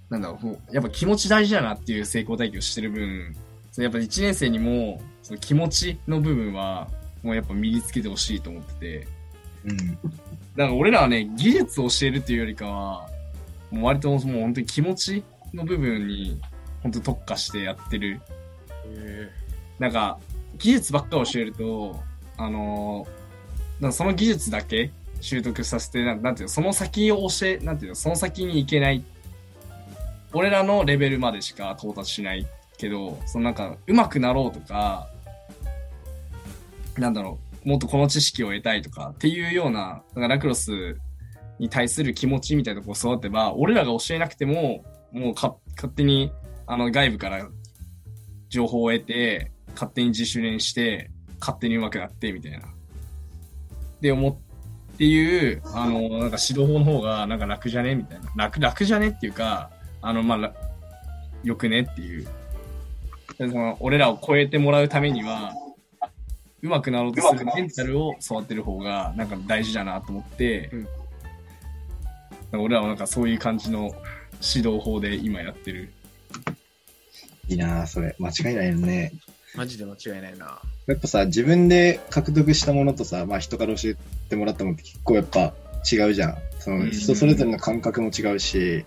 [0.10, 3.36] なんだろう、やっぱ気持ち大事だなっていう成功体験をしてる分、
[3.78, 6.88] やっぱ1年生にも、その気持ちの部分は、
[7.24, 9.08] もうやっぱ身につけてほしいと思ってて、
[9.66, 9.78] うん。
[9.78, 9.98] だか
[10.58, 13.10] ら俺らはね、技術を教えるっていうよりかは、
[13.72, 15.24] もう割ともう本当に気持ち
[15.54, 16.40] の部分に、
[16.84, 18.22] 本当特化してやってる。
[19.80, 20.20] なんか、
[20.58, 22.00] 技術ばっか教えると、
[22.38, 23.26] あのー
[23.92, 24.92] その技術だけ
[25.22, 29.04] 習得させて、なんていう、その先を教え、なんていうの、その先に行けない。
[30.34, 32.46] 俺らのレベルまでしか到達しない
[32.78, 35.08] けど、そのなんか、上手くなろうとか、
[36.98, 40.98] なんだろう、もっとこの知識を得たいとかっていうような、なんかラクロス
[41.60, 46.32] に対する気持ちみたいなとこを育てば、俺らが教えなくても、もうか勝手に、
[46.68, 47.48] あの、外部から
[48.50, 52.60] 情報を得て、勝手に自主練して、勝手に上手くなって、みたいな。
[54.02, 54.40] で、思
[54.96, 57.96] っていう、あの、なんか指導法の方が、なんか楽じゃね？
[57.96, 58.32] みたいな。
[58.36, 59.70] 楽、楽じゃねっていうか、
[60.02, 60.54] あの、まあ、ら
[61.44, 62.28] よくねっていう。
[63.38, 65.54] でその俺らを超えてもらうためには、
[66.64, 70.88] 上手くなろうとするメンタルを育てる方が、なんか大事だなと思って、うん
[72.58, 73.92] 俺らはなんかそういう感じの
[74.56, 75.92] 指導法で今やってる。
[77.50, 78.16] いいなぁ、それ。
[78.18, 79.12] 間違いないよね。
[79.58, 80.60] マジで間違いないな。
[80.88, 83.96] やっぱさ、自分で獲得したものとさ、まあ人から教え
[84.30, 85.54] てもらったものって結構やっぱ
[85.92, 86.38] 違うじゃん。
[86.60, 88.86] その人それぞれの感覚も違うし、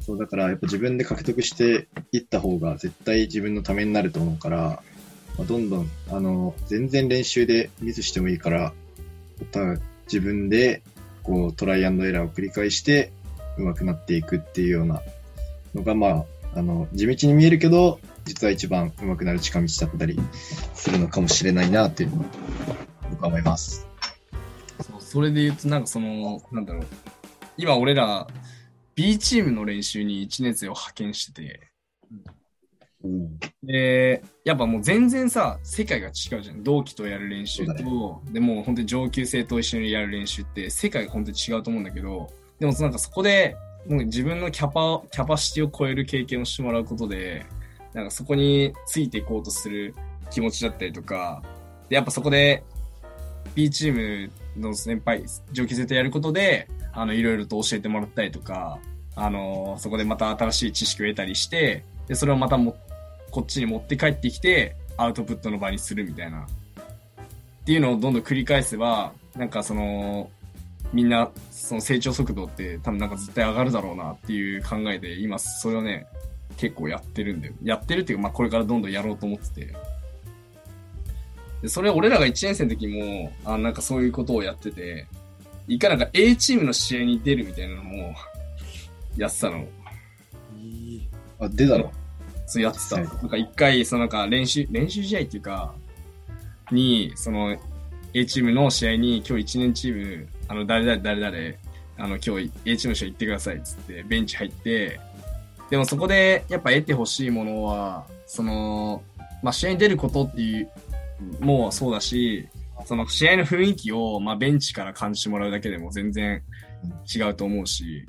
[0.00, 4.82] そうだからやっぱ自分で獲得していった方が絶対自分のためになると思うから、
[5.38, 8.72] まあ、どんどん、あの、全然練習でミスしてもいいから、
[10.04, 10.82] 自分で
[11.22, 13.10] こうトライアンドエラーを繰り返して
[13.56, 15.02] 上手くなっていくっていうような
[15.74, 16.24] のが、まあ、
[16.54, 20.20] あの、地道に見えるけど、実は一番上手くなる近道だったり
[20.74, 22.24] するのかもしれないなっていうのを
[23.10, 23.86] 僕は思います。
[24.80, 26.86] そうそれで言うと、なんかその、なんだろう。
[27.56, 28.26] 今俺ら、
[28.94, 31.72] B チームの練習に1年生を派遣してて、
[33.62, 36.62] で、やっぱもう全然さ、世界が違うじゃん。
[36.62, 43.56] 同期とやる練習と、そうでもう本当に上級生と一緒にやる練習って世界が本当に違うと思うんだけど、でもなんかそこで、
[43.88, 47.44] もう自分のキャパ、キャパシティを超える経験をしてもらうことで、
[47.94, 49.94] なんかそこについていこうとする
[50.30, 51.42] 気持ちだったりとか、
[51.88, 52.62] で、やっぱそこで
[53.54, 58.78] B チームの先輩、上級生とやることで、あの、いろいろと教えてもらったりとか、
[59.14, 62.76] あの、そこでまた新しい知識を得たりして、で、それをまたも、
[63.30, 66.42] こっちに持って帰ってきて、アウトプットの場にするみたいな。
[66.42, 66.46] っ
[67.64, 70.30] ていうのをどんどん繰り返せば、なんかその、
[70.92, 76.06] みんな、その成長速度って多分なんか絶対上がるだろうなっていう考えで、今それをね、
[76.56, 77.54] 結構やってるんだよ。
[77.62, 79.74] やってるっていうか、まあこれからどんどんやろうと思ってて。
[81.62, 85.06] で、それ俺らが1年生の時も、あなんかそういうことをやってて、
[85.68, 88.14] いかなんか A チームの試合に出るみたいなのも、
[89.16, 89.66] やってたの。
[91.38, 91.92] あ、出たの？
[92.46, 92.96] そうやってた。
[92.96, 95.74] はいなんか一回、そのなんか練習、練習試合っていうか、
[96.70, 97.56] に、その
[98.14, 101.58] A チームの試合に今日1年チーム、あの、誰々誰々、
[101.98, 105.00] あの、今日 A チームの試合行ってくださいっつってベンチ入って、
[105.72, 109.02] でもそこでやっぱ得てほしいものは、その、
[109.42, 110.70] まあ、試合に出ることっていう、
[111.40, 112.46] もうそうだし、
[112.84, 116.42] その試合の雰囲気を、まあ、ベンチから感じてもらうだけでも全然
[117.16, 118.06] 違うと思うし、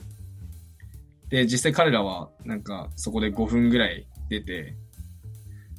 [1.30, 4.76] で、実際彼らは、なんか、そこで5分ぐらい出て、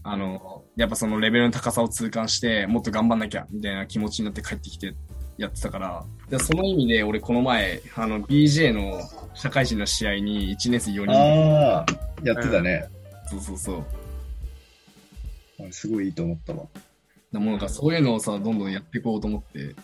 [0.05, 4.95] あの、やっぱそのレベルの高さを痛感して、もっと頑張んなきゃ、みたいな気持ちになって帰ってきて
[5.37, 9.01] やってたから、でその意味で俺この前、あの、BJ の
[9.35, 11.87] 社会人の試合に1年生4人、ああ、
[12.22, 12.87] やってたね。
[13.28, 13.85] そうそうそう。
[15.68, 16.64] あすごいいいと思ったわ。
[17.32, 19.74] でもなんかそういうのをさ、どんどんやっていこうと思って、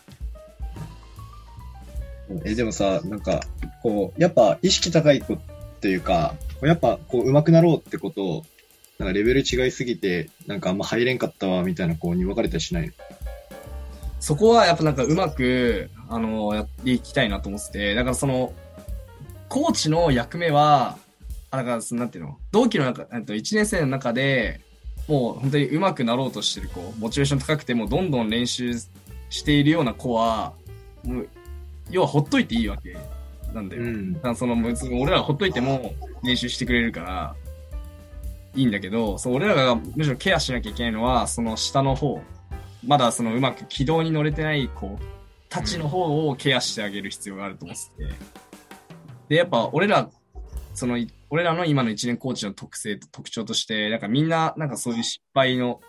[2.45, 3.41] え、でもさ、なんか、
[3.83, 5.39] こう、やっぱ意識高い子っ
[5.81, 8.45] ていうか、やっぱこう、上手くなろうってことを、
[8.99, 12.93] なんかレベル違いすぎて、なんかあんま入れんかったわ、みたいな子に分かれたりしないの？
[14.21, 18.53] そこはやっぱなんかうまく、あの、やっていきたいなと思ってて、だからその、
[19.49, 20.97] コーチの役目は、
[21.49, 24.61] あだからその、なんていうの、同期の中、えっと、1年生の中で、
[25.07, 28.73] もう本当に上手くなろうとしてる子、モチベーション高くてもどんどん練習
[29.31, 30.53] しているような子は、
[31.03, 31.29] もう、
[31.89, 32.95] 要はほっといていいわけ
[33.55, 33.81] なんだよ。
[33.81, 37.35] んだからその別に俺らほっといても練習してくれるから
[38.55, 42.21] いいんだけど、そう俺らがむしろケアしなきゃいけないのは、その下の方、
[42.85, 44.97] まだそのうまく軌道に乗れてない子
[45.49, 48.13] たちの方をケアしてあげる必要があると思ってて。
[49.29, 50.09] で、やっぱ俺ら、
[50.73, 55.79] その、い俺らの今の一年コーチの特性と特徴として、なんかみんな、なんかそういう失敗の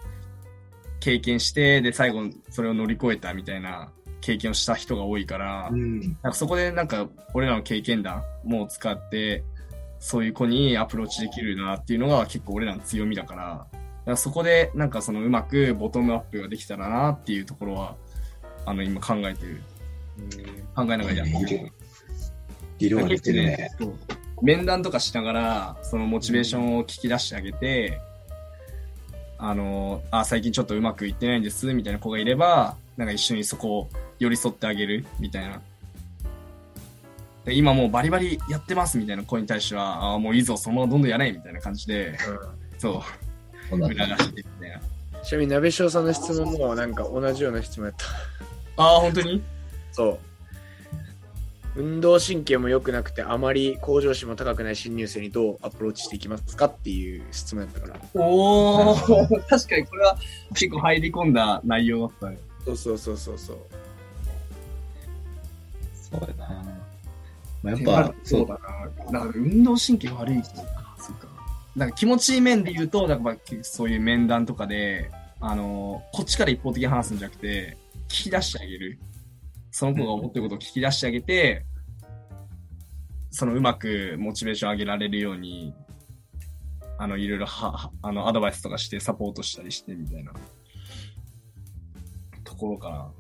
[1.01, 3.91] 経験して、で、最後それを乗り越えたみたいな
[4.21, 6.01] 経験をした人が多いから、うん。
[6.01, 9.45] なんかそこでなんか俺らの経験談も使って、
[9.99, 13.67] そういう子にアプローチできるなっていうのが結構俺らの強みだから、
[14.07, 17.97] らそこでなんかそのうまくボトムアップができたらなっていうところは、
[18.67, 19.63] あの今考えてる、
[20.75, 21.73] 考えながらやってる。
[22.79, 23.71] 色が出てるね。
[24.41, 28.01] 面談とかしながら、そのモチベーションを聞き出してあげて、
[29.39, 33.89] あの、あ、最近ちょっとうまくいってないんです、みたいな子がいれば、なんか一緒にそこを
[34.19, 35.61] 寄り添ってあげる、みたいな。
[37.45, 43.03] で今もうバリバリやってます、みたいな子に対しては、あもういいぞ、そのままどんどんやれ、みたいな感じで、そう、そう
[43.79, 44.81] 促だしてみたいな。
[45.23, 48.07] ちなみに、鍋翔さんの質問もなんか同じような質問やった。
[48.83, 49.43] ああ、本当に？
[49.93, 50.19] そう。
[51.75, 58.01] 運動神経も良くなくて、あまり向上心も高くない新入生にどうアプローチしていきますかっていう質問やったから。
[58.15, 58.95] おお
[59.49, 60.19] 確かにこれは
[60.51, 62.39] 結構入り込んだ内容だったね。
[62.67, 63.57] そうそうそうそうそう。
[66.11, 66.63] そうだな。
[67.63, 68.61] まあ、やっぱ、そうだな。
[69.11, 70.97] だから運動神経悪い人か。
[70.99, 71.27] そうか。
[71.77, 75.11] なんか気持ちいい面で言うと、なんかそういう面談とかで、
[75.41, 77.77] あの、こっちから一方的に話すんじゃなくて、
[78.09, 78.99] 聞き出してあげる。
[79.71, 81.65] その子が思ってることを聞き出してあげて、
[83.31, 85.75] そのうまくモチベーション上げられるように
[87.03, 90.33] あの、いろいろは、はあの、アドバイスとかしてサポートしたりしてみたいな、
[92.45, 93.11] ところかな。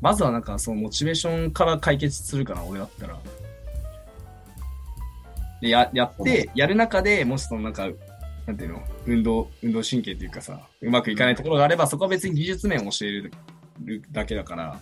[0.00, 3.18] まずはなんか、そのモチベーションから解決するかな、俺だったら。
[5.60, 7.88] で、や、やって、やる中で、もしそのなんか、
[8.46, 13.32] なんていうの、運動、運動神経っていうかさ、うまくいかないところがあれば、そこは別に技術面を教える
[14.10, 14.80] だけだから、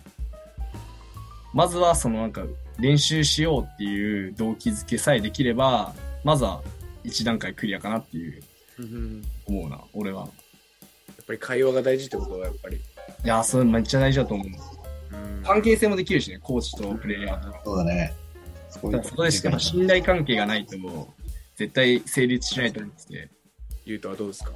[1.53, 2.43] まずはそのなんか、
[2.79, 6.61] 練習しようっていう動機づけさえできれば、まずは
[7.03, 8.41] 一段階クリアかなっていう、
[8.79, 10.21] うん思うな、俺は。
[10.21, 12.77] やっぱり会話が大事ってことはやっぱり。
[12.77, 12.79] い
[13.27, 14.47] や、それめっちゃ大事だと思う。
[14.47, 14.53] うん
[15.43, 17.57] 関係性もできるしね、コーチとプレイヤーと。
[17.65, 18.13] そうだね。
[18.79, 20.75] そこだからそこでしかも信頼関係がないと、
[21.55, 23.29] 絶対成立しないと思ってて。
[23.85, 24.51] ゆうとはどうですか？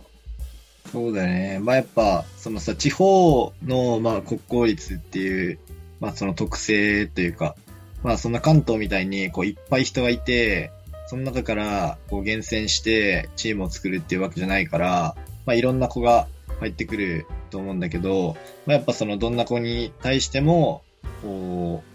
[0.91, 1.59] そうだね。
[1.59, 5.59] まあやっぱ、そのさ、地方の、まあ国公立っていう、
[5.99, 7.55] まあその特性というか、
[8.03, 10.71] まあそんな関東みたいに、こういっぱい人がいて、
[11.07, 15.15] その中からこう厳選してチームを作るっていうわけじゃないから、
[15.45, 16.27] まあいろんな子が
[16.59, 20.83] 入ってくると思うんだけど、まあやっぱそのどんな子に対しても、
[21.23, 21.92] こう、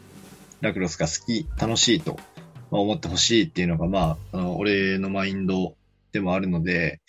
[0.60, 2.18] ラクロスが好き、楽しいと、
[2.70, 5.74] 思ってほしいっていうのが、まあ、あの、俺のマインド
[6.12, 7.00] でもあるので、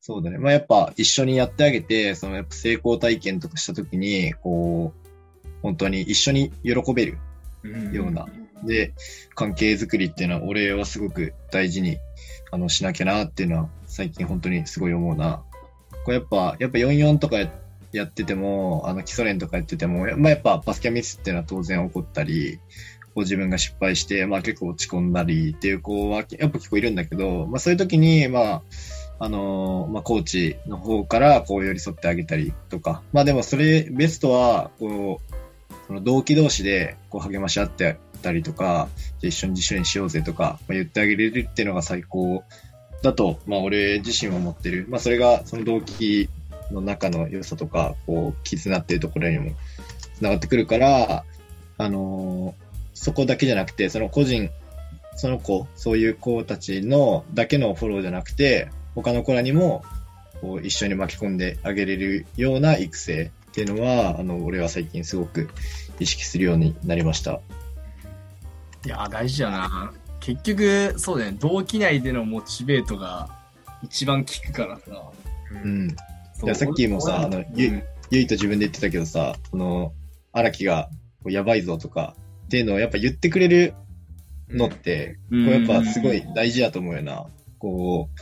[0.00, 0.38] そうだね。
[0.38, 7.18] まあやっぱ一緒にやってあげて、そのやっぱ成功体験とかしたときに、こう、本当に一緒に喜べる
[7.92, 8.26] ような。
[8.64, 8.92] で、
[9.34, 11.98] 関係づくりっていうのは俺はすごく大事に、
[12.50, 15.42] あの、しなきゃなっていうのは最近本当にすごい思うな。
[16.04, 22.60] これやっぱ、やっぱ44とかやってやってても、あの、基礎練とかやってても、まあやっぱバスケミスっていうのは当然起こったり、
[23.06, 28.62] こう自分が失敗して、まあ結構落ち込んだりっていう子はやっぱ結構いるんだけど、まあそういう時に、まあ、
[29.22, 33.02] あのまあ、コーチの方からこう寄り添ってあげたりとか。
[33.12, 35.34] まあでもそれ、ベストは、こう、
[35.86, 38.88] その同期同士でこう励まし合ってたりとか、
[39.18, 42.44] じゃ一緒に自主練しようぜとか、まあ、言ってあげれるっていうのが最高
[43.02, 44.86] だと、まあ俺自身は思ってる。
[44.88, 46.30] まあそれがその同期
[46.70, 49.52] の中の良さとか、こう、絆っていうところにも
[50.16, 51.24] 繋がってくるから、
[51.78, 54.50] あのーそこだけじゃなくて、その個人、
[55.16, 59.82] その子、そういう子たちのだけのフォローじゃなくて、他の子らにも、
[60.42, 65.48] こう、一緒に巻き込んであげれるような育成っていうのは、あの、俺は最近すごく
[65.98, 67.40] 意識するようになりました。
[68.84, 69.92] いや、大事だな。
[70.20, 71.38] 結局、そうだよね。
[71.40, 73.30] 同期内でのモチベートが
[73.82, 74.82] 一番効くからさ。
[75.64, 75.96] うん。
[76.42, 77.46] いやさっきもさ俺あのうん。
[77.56, 79.92] ゆゆいと自分で言ってたけどさ、その、
[80.32, 80.88] 荒木が
[81.22, 82.16] こうやばいぞとか
[82.46, 83.74] っていうのをやっぱ言ってくれる
[84.48, 85.44] のって、うん。
[85.44, 87.26] これやっぱすごい大事だと思うよな。
[87.58, 88.20] こう、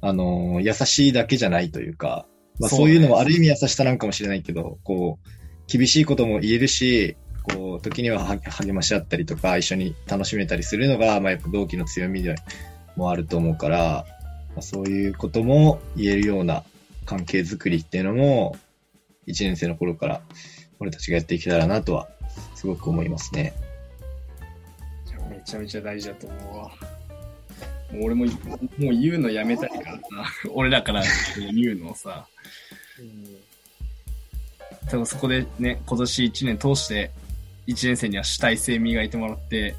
[0.00, 2.26] あのー優しいだけじゃないというか、
[2.58, 5.28] まあそういうのもある意味優しさなんかもしれないけど、こう、
[5.68, 7.16] 厳しいことも言えるし、
[7.54, 12.34] こう、時にはは励まし合ったりとか、一緒に楽しめたりするのが、まあやっぱ同期の強みで
[12.96, 14.04] もあると思うから、
[14.54, 16.64] まあ、そういうことも言えるような
[17.04, 18.56] 関係づくりっていうのも、
[19.26, 20.20] 1年生の頃から
[20.80, 22.08] 俺たちがやっていけたらなとは、
[22.54, 23.54] すごく思いますね。
[25.28, 26.70] めちゃめちゃ大事だと思うわ。
[27.92, 28.34] もう俺も、もう
[28.78, 30.02] 言うのやめたいからさ。
[30.54, 31.02] 俺らから
[31.52, 32.26] 言うのをさ。
[34.88, 37.10] 多分そこでね、今年1年通して、
[37.66, 39.74] 1年生には主体性磨いてもらって、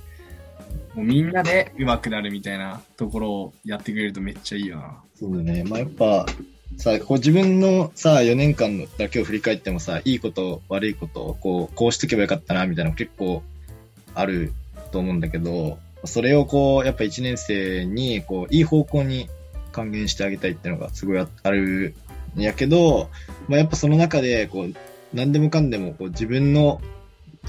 [0.93, 5.01] もうみんなで上手くなるみたいなところをやってくれるとめっちゃいいよな。
[5.15, 5.63] そうだね。
[5.63, 6.25] まあ、やっぱ、
[6.77, 13.43] さあ、こう自分のさ、4年間のだけを振り返ってもさ、いいこと、悪いこと、こう、こうしとけばよかったな、みたいなの結構
[14.15, 14.53] ある
[14.91, 19.29] と思うんだけど、それをこう、やっぱ1年生に、こう、いい方向に
[19.71, 21.95] 還元してあげたいっていうのがすごいある
[22.35, 23.09] んやけど、
[23.47, 24.73] まあ、やっぱその中で、こう、
[25.13, 26.81] 何でもかんでも、こう、自分の、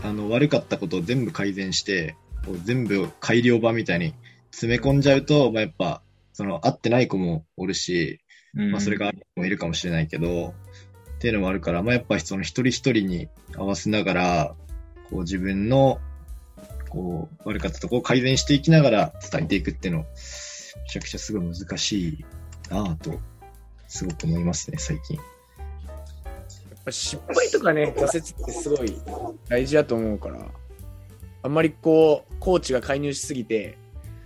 [0.03, 4.13] あの、悪かったことを全部改善して、こう全部改良版みたいに
[4.51, 6.03] 詰め込んじゃうと、まあ、やっぱ、
[6.33, 8.21] その、合ってない子もおるし、
[8.55, 10.55] まあ、それがある子もいるかもしれないけど、
[11.17, 14.55] っていうのもあるから、まあ、やっぱその一人一人に合わせながら、
[15.11, 16.01] こう自分の、
[16.89, 20.07] こう、悪かったところを改善していきながら伝えていくっていうの、め
[20.89, 22.25] ちゃくちゃすごい難しい
[22.71, 23.19] なぁと、
[23.89, 25.17] すごく思いますね、最近。
[25.17, 28.95] やっぱ失敗とかね、挫折ってすごい
[29.49, 30.47] 大事だと思うから、
[31.43, 33.79] あんまりこう、コーチが介入しすぎて、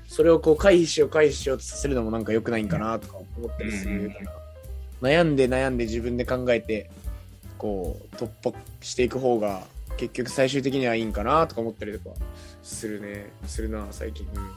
[0.08, 4.32] それをこう回避しよう回避しようとさせるのもなんか良くないんかなとか思ったりするから、
[5.00, 6.90] 悩んで悩んで自分で考えて、
[7.56, 9.62] こう、突破していく方が、
[9.96, 12.16] 結局最終的にはいいんかなとか思ったりとか
[12.62, 14.26] するね、するな、最近。
[14.34, 14.50] うん。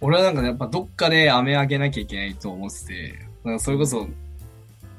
[0.00, 3.14] 俺はなんかね、やっぱどっかで飴あげなきゃいけないと思ってて、
[3.44, 4.08] なんかそれこそ、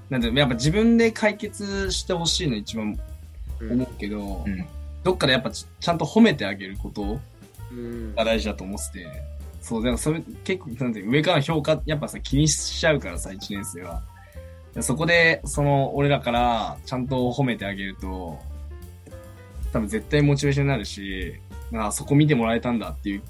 [0.10, 3.00] なんていうのやっぱ自分で解決してほしいの一番
[3.62, 4.66] 思うけど、うん。
[5.04, 7.20] どっかでやっぱちちゃんと褒めてあげること
[7.72, 8.14] うん。
[8.16, 9.08] が大事だと思ってて、
[9.62, 14.01] そう、でもそれ結構、なんて上からの評価、やっぱさ、気にしちゃうからさ、1年生は。
[14.80, 18.39] そこで、その、俺らからちゃんと褒めてあげると、
[19.72, 21.36] 多分絶対モチベーションになるし、
[21.74, 23.22] あそこ見てもらえたんだっていう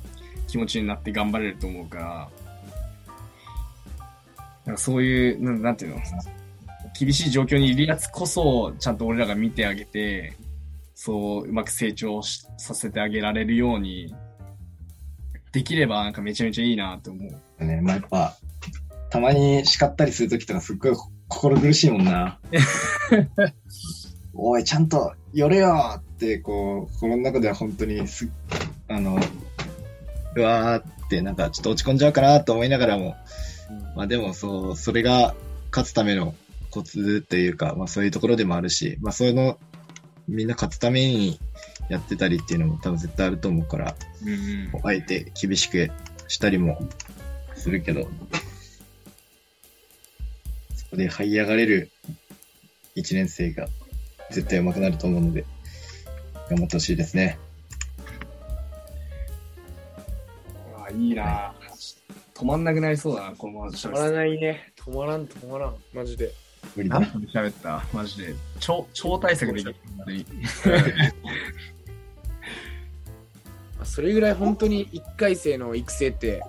[0.47, 2.29] 気持ちになって頑張れると思うから、
[4.65, 6.01] なんかそういう、なんなんていうの、
[6.97, 10.34] 厳しい状況にいるやつこそ、ちゃんと俺らが見てあげて、
[10.93, 14.13] そう、うまく成長させてあげられるように、
[15.52, 17.30] できればなんかめちゃめちゃいいなと思
[17.60, 17.66] う。
[17.66, 18.38] ね、まあ、やっぱ、
[19.10, 20.93] たまに叱ったりするときとかすっごい
[21.28, 22.39] 心苦しいもんな。
[24.34, 28.30] おい、ちゃんと寄れよって、こう、心の中では本当にす、
[28.88, 29.20] あの、
[30.36, 33.16] うわーって、なんかちょっと落ち込んじゃうかなと思いながらも、
[33.95, 35.36] まあでもそう、それが
[35.72, 36.34] 勝つための
[36.70, 39.60] コツというか、まあそういうところでもあるし、まあそういうの、
[40.28, 41.39] みんな勝つために
[41.89, 45.91] やってたりっていうのも多分絶対あると思うから、うんあえて厳しく
[46.27, 46.79] したりも
[47.55, 48.09] するけど、
[50.75, 51.91] そこで這い上がれる
[52.95, 53.67] 1年生が
[54.32, 55.45] 絶対上手くなると思うので、
[56.49, 57.38] 頑張ってほしいですね。
[60.75, 61.53] うわいいな、
[62.34, 64.73] 止まんなくなりそうだな、このまま止まらないね。
[64.77, 65.75] 止まらん、止まらん。
[65.93, 66.32] マジで。
[66.76, 67.09] 無理だ何。
[67.11, 67.84] 分喋った？
[67.93, 68.34] マジで。
[68.59, 69.76] 超、超対策できる。
[69.97, 70.26] 本当に
[73.84, 76.41] それぐらい本当に1回生の育成って、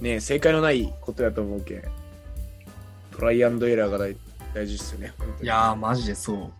[0.00, 1.82] ね、正解のないことやと思うけん。
[3.12, 4.16] トライアンドエラーが大
[4.54, 5.12] 大事っすよね。
[5.42, 6.50] いやー、マジでそう。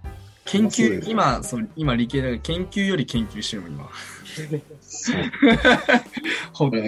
[0.46, 3.90] 研究、まあそ今、そう、今理系だから研究より研究してるもん、今。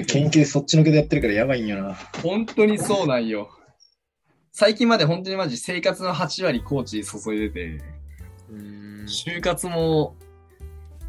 [0.06, 1.94] 研究そっちのけでやってるからやばいんよな。
[2.22, 3.50] 本当にそうなんよ。
[4.58, 7.78] 最近まで本当にマジ生活の8割コーチに注いでて、
[9.04, 10.16] 就活も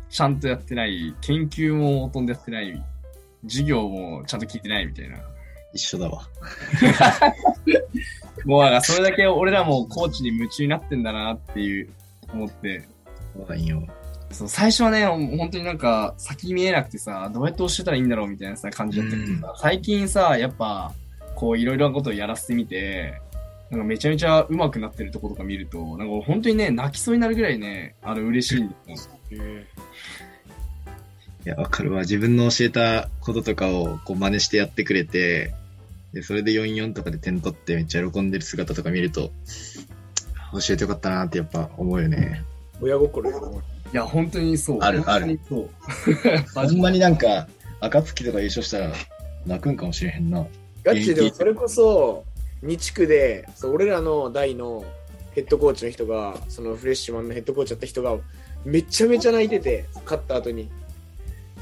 [0.10, 2.84] ちゃんとやってない、研究もほとんどやってない、
[3.44, 5.20] 授業もちゃんと聞いてないみたいな。
[5.74, 6.28] 一緒だわ。
[8.44, 11.90] もうなんかそれだけ俺らもコーチに夢中になってんだなっていう
[12.34, 12.86] 思って。
[13.34, 13.88] そうなんよ。
[14.30, 20.92] そう最初はね、本当になんか先見えなくてさ、どうやって教えたらいいんだろうみたいなさ感じだったけどさ、最近さ、やっぱ
[21.34, 23.22] こういろいろなことをやらせてみて、
[23.70, 29.18] なんかめちゃめちゃ上手くなってるとことか見ると、なんか俺本当にね、泣きそうになるぐらいね、あの嬉しいんですよ。
[29.32, 29.68] え
[31.46, 32.02] いや、わかるわ。
[32.02, 35.54] 自分の教えたこととかをこう真似してやってくれて、
[36.14, 39.32] で、それで44とかで点取ってめっちゃ喜んでる姿とか見ると、
[40.54, 42.44] 教えてよかったなってやっぱ思うよね。
[42.80, 43.62] ー親心よ。
[43.94, 44.80] いや、本当にそう。
[44.82, 45.66] あるある本当に
[46.56, 46.68] そう。
[46.68, 47.48] ほんまになんか、
[47.80, 48.94] 暁とか優勝したら
[49.46, 50.46] 泣くんかもしれへんな。
[50.84, 52.26] ガチでもそれこそ、
[52.64, 54.84] 2地区で、そう俺らの代の
[55.32, 58.18] ヘッドコーチの人が、そのフレッシュマンのヘッドコーチやった人が、
[58.66, 60.64] めちゃめちゃ泣いてて、勝った後に。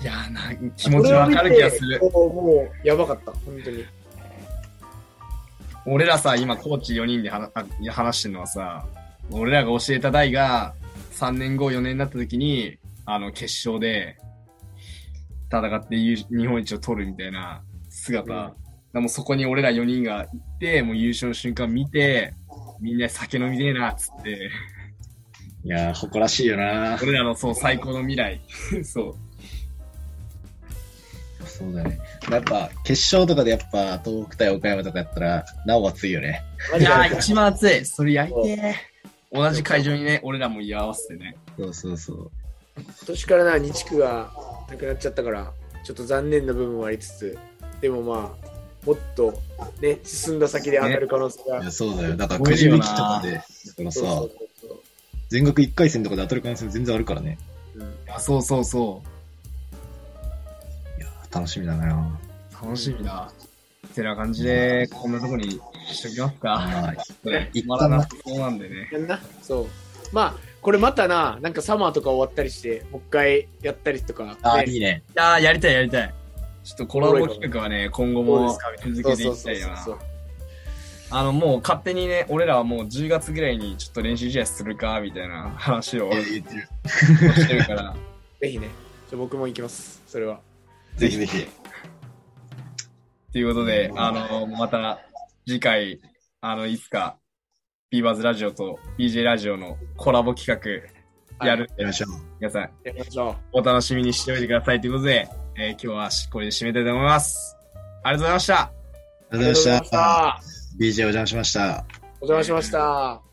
[0.02, 3.86] いやな、気持ちわかる気がするもう、もうやばかった、本当に。
[5.86, 7.30] 俺らさ、今コーチ4人で
[7.92, 8.86] 話してるのはさ、
[9.30, 10.74] 俺らが教えた代が
[11.12, 14.18] 3年後4年になった時に、あの、決勝で
[15.52, 18.34] 戦って優日本一を取るみたいな姿。
[18.34, 18.65] うん
[19.02, 22.34] もうそこに俺ら4人が行って、もう優勝の瞬間見て、
[22.80, 24.50] みんなで酒飲みねえな、っつって、
[25.66, 26.98] いやー、誇らしいよな。
[27.02, 28.40] 俺らのそう最高の未来。
[28.86, 29.16] そう。
[31.48, 32.00] そうだね。
[32.30, 36.44] やっぱ、決勝とかでやっぱ、東北対岡山とかやったら、なお熱いよね。
[36.80, 37.84] いやー、一番熱い。
[37.86, 38.74] それやりてー。
[39.32, 41.36] 同じ会場にね、俺らも居合わせてね。
[41.58, 42.32] そうそうそう。
[42.78, 44.32] 今年からな、2地区が
[44.70, 45.52] なくなっちゃったから、
[45.84, 47.38] ちょっと残念な部分はありつつ、
[47.82, 48.55] でもまあ、
[48.86, 49.42] もっと
[49.82, 51.62] ね、進んだ先で当たる可能性が。
[51.62, 52.16] いや、そうだよ。
[52.16, 53.46] だから、くじ引きとかで、だか
[53.84, 54.32] らさそうそう、
[54.62, 54.80] そう
[55.30, 57.38] 全額1回戦とかで当たる可能性全然あるからね。
[57.76, 57.84] そう。
[57.84, 59.04] うんあ、そうそうそ
[60.98, 61.02] う。
[61.02, 62.20] いやー、楽しみだな。
[62.62, 63.32] 楽しみだ。
[63.96, 66.50] てな感じで、こんなとこにしときますか。
[66.50, 66.92] まあ、
[67.30, 68.90] ね一旦まだなそうなんでね。
[68.92, 69.20] やんな。
[69.42, 69.68] そう。
[70.12, 75.04] まあ、これまたな、なんかサマーとか終わったりして、もう一回やったりとか、あー、ねいいね。
[75.10, 76.14] いやー、やりたいやりたい。
[76.66, 78.58] ちょっとコラボ企画はね、今後も。
[78.84, 79.86] 続けていきたいよな。
[81.12, 86.68] あの、もう勝手にね、俺らはもう10月ぐらいにちょっと練習試合するか、みたいな話をいや言ってる。
[87.36, 87.96] してるから。
[88.42, 88.70] ぜひね、
[89.10, 90.40] じゃあ僕も行きます、それは。
[90.96, 91.48] ぜひぜひ。
[93.32, 95.00] ということで、あの、また
[95.46, 96.02] 次回、
[96.42, 97.18] あの、いつか、
[97.92, 100.60] ビーバーズラジオと BJ ラジオのコラボ企
[101.40, 101.70] 画やる。
[101.70, 102.10] やりましょう。
[102.40, 102.72] 皆さん、
[103.52, 107.56] お楽しみにしておいてくださいということで、えー今日はこれで締めたいと思います。
[108.04, 108.60] ありがとうございました。
[108.62, 108.72] あ
[109.34, 109.40] りう。
[109.40, 109.92] がとうございました。
[109.92, 110.42] た。
[110.80, 111.86] BJ お邪魔しました。
[112.22, 113.25] お邪魔しました。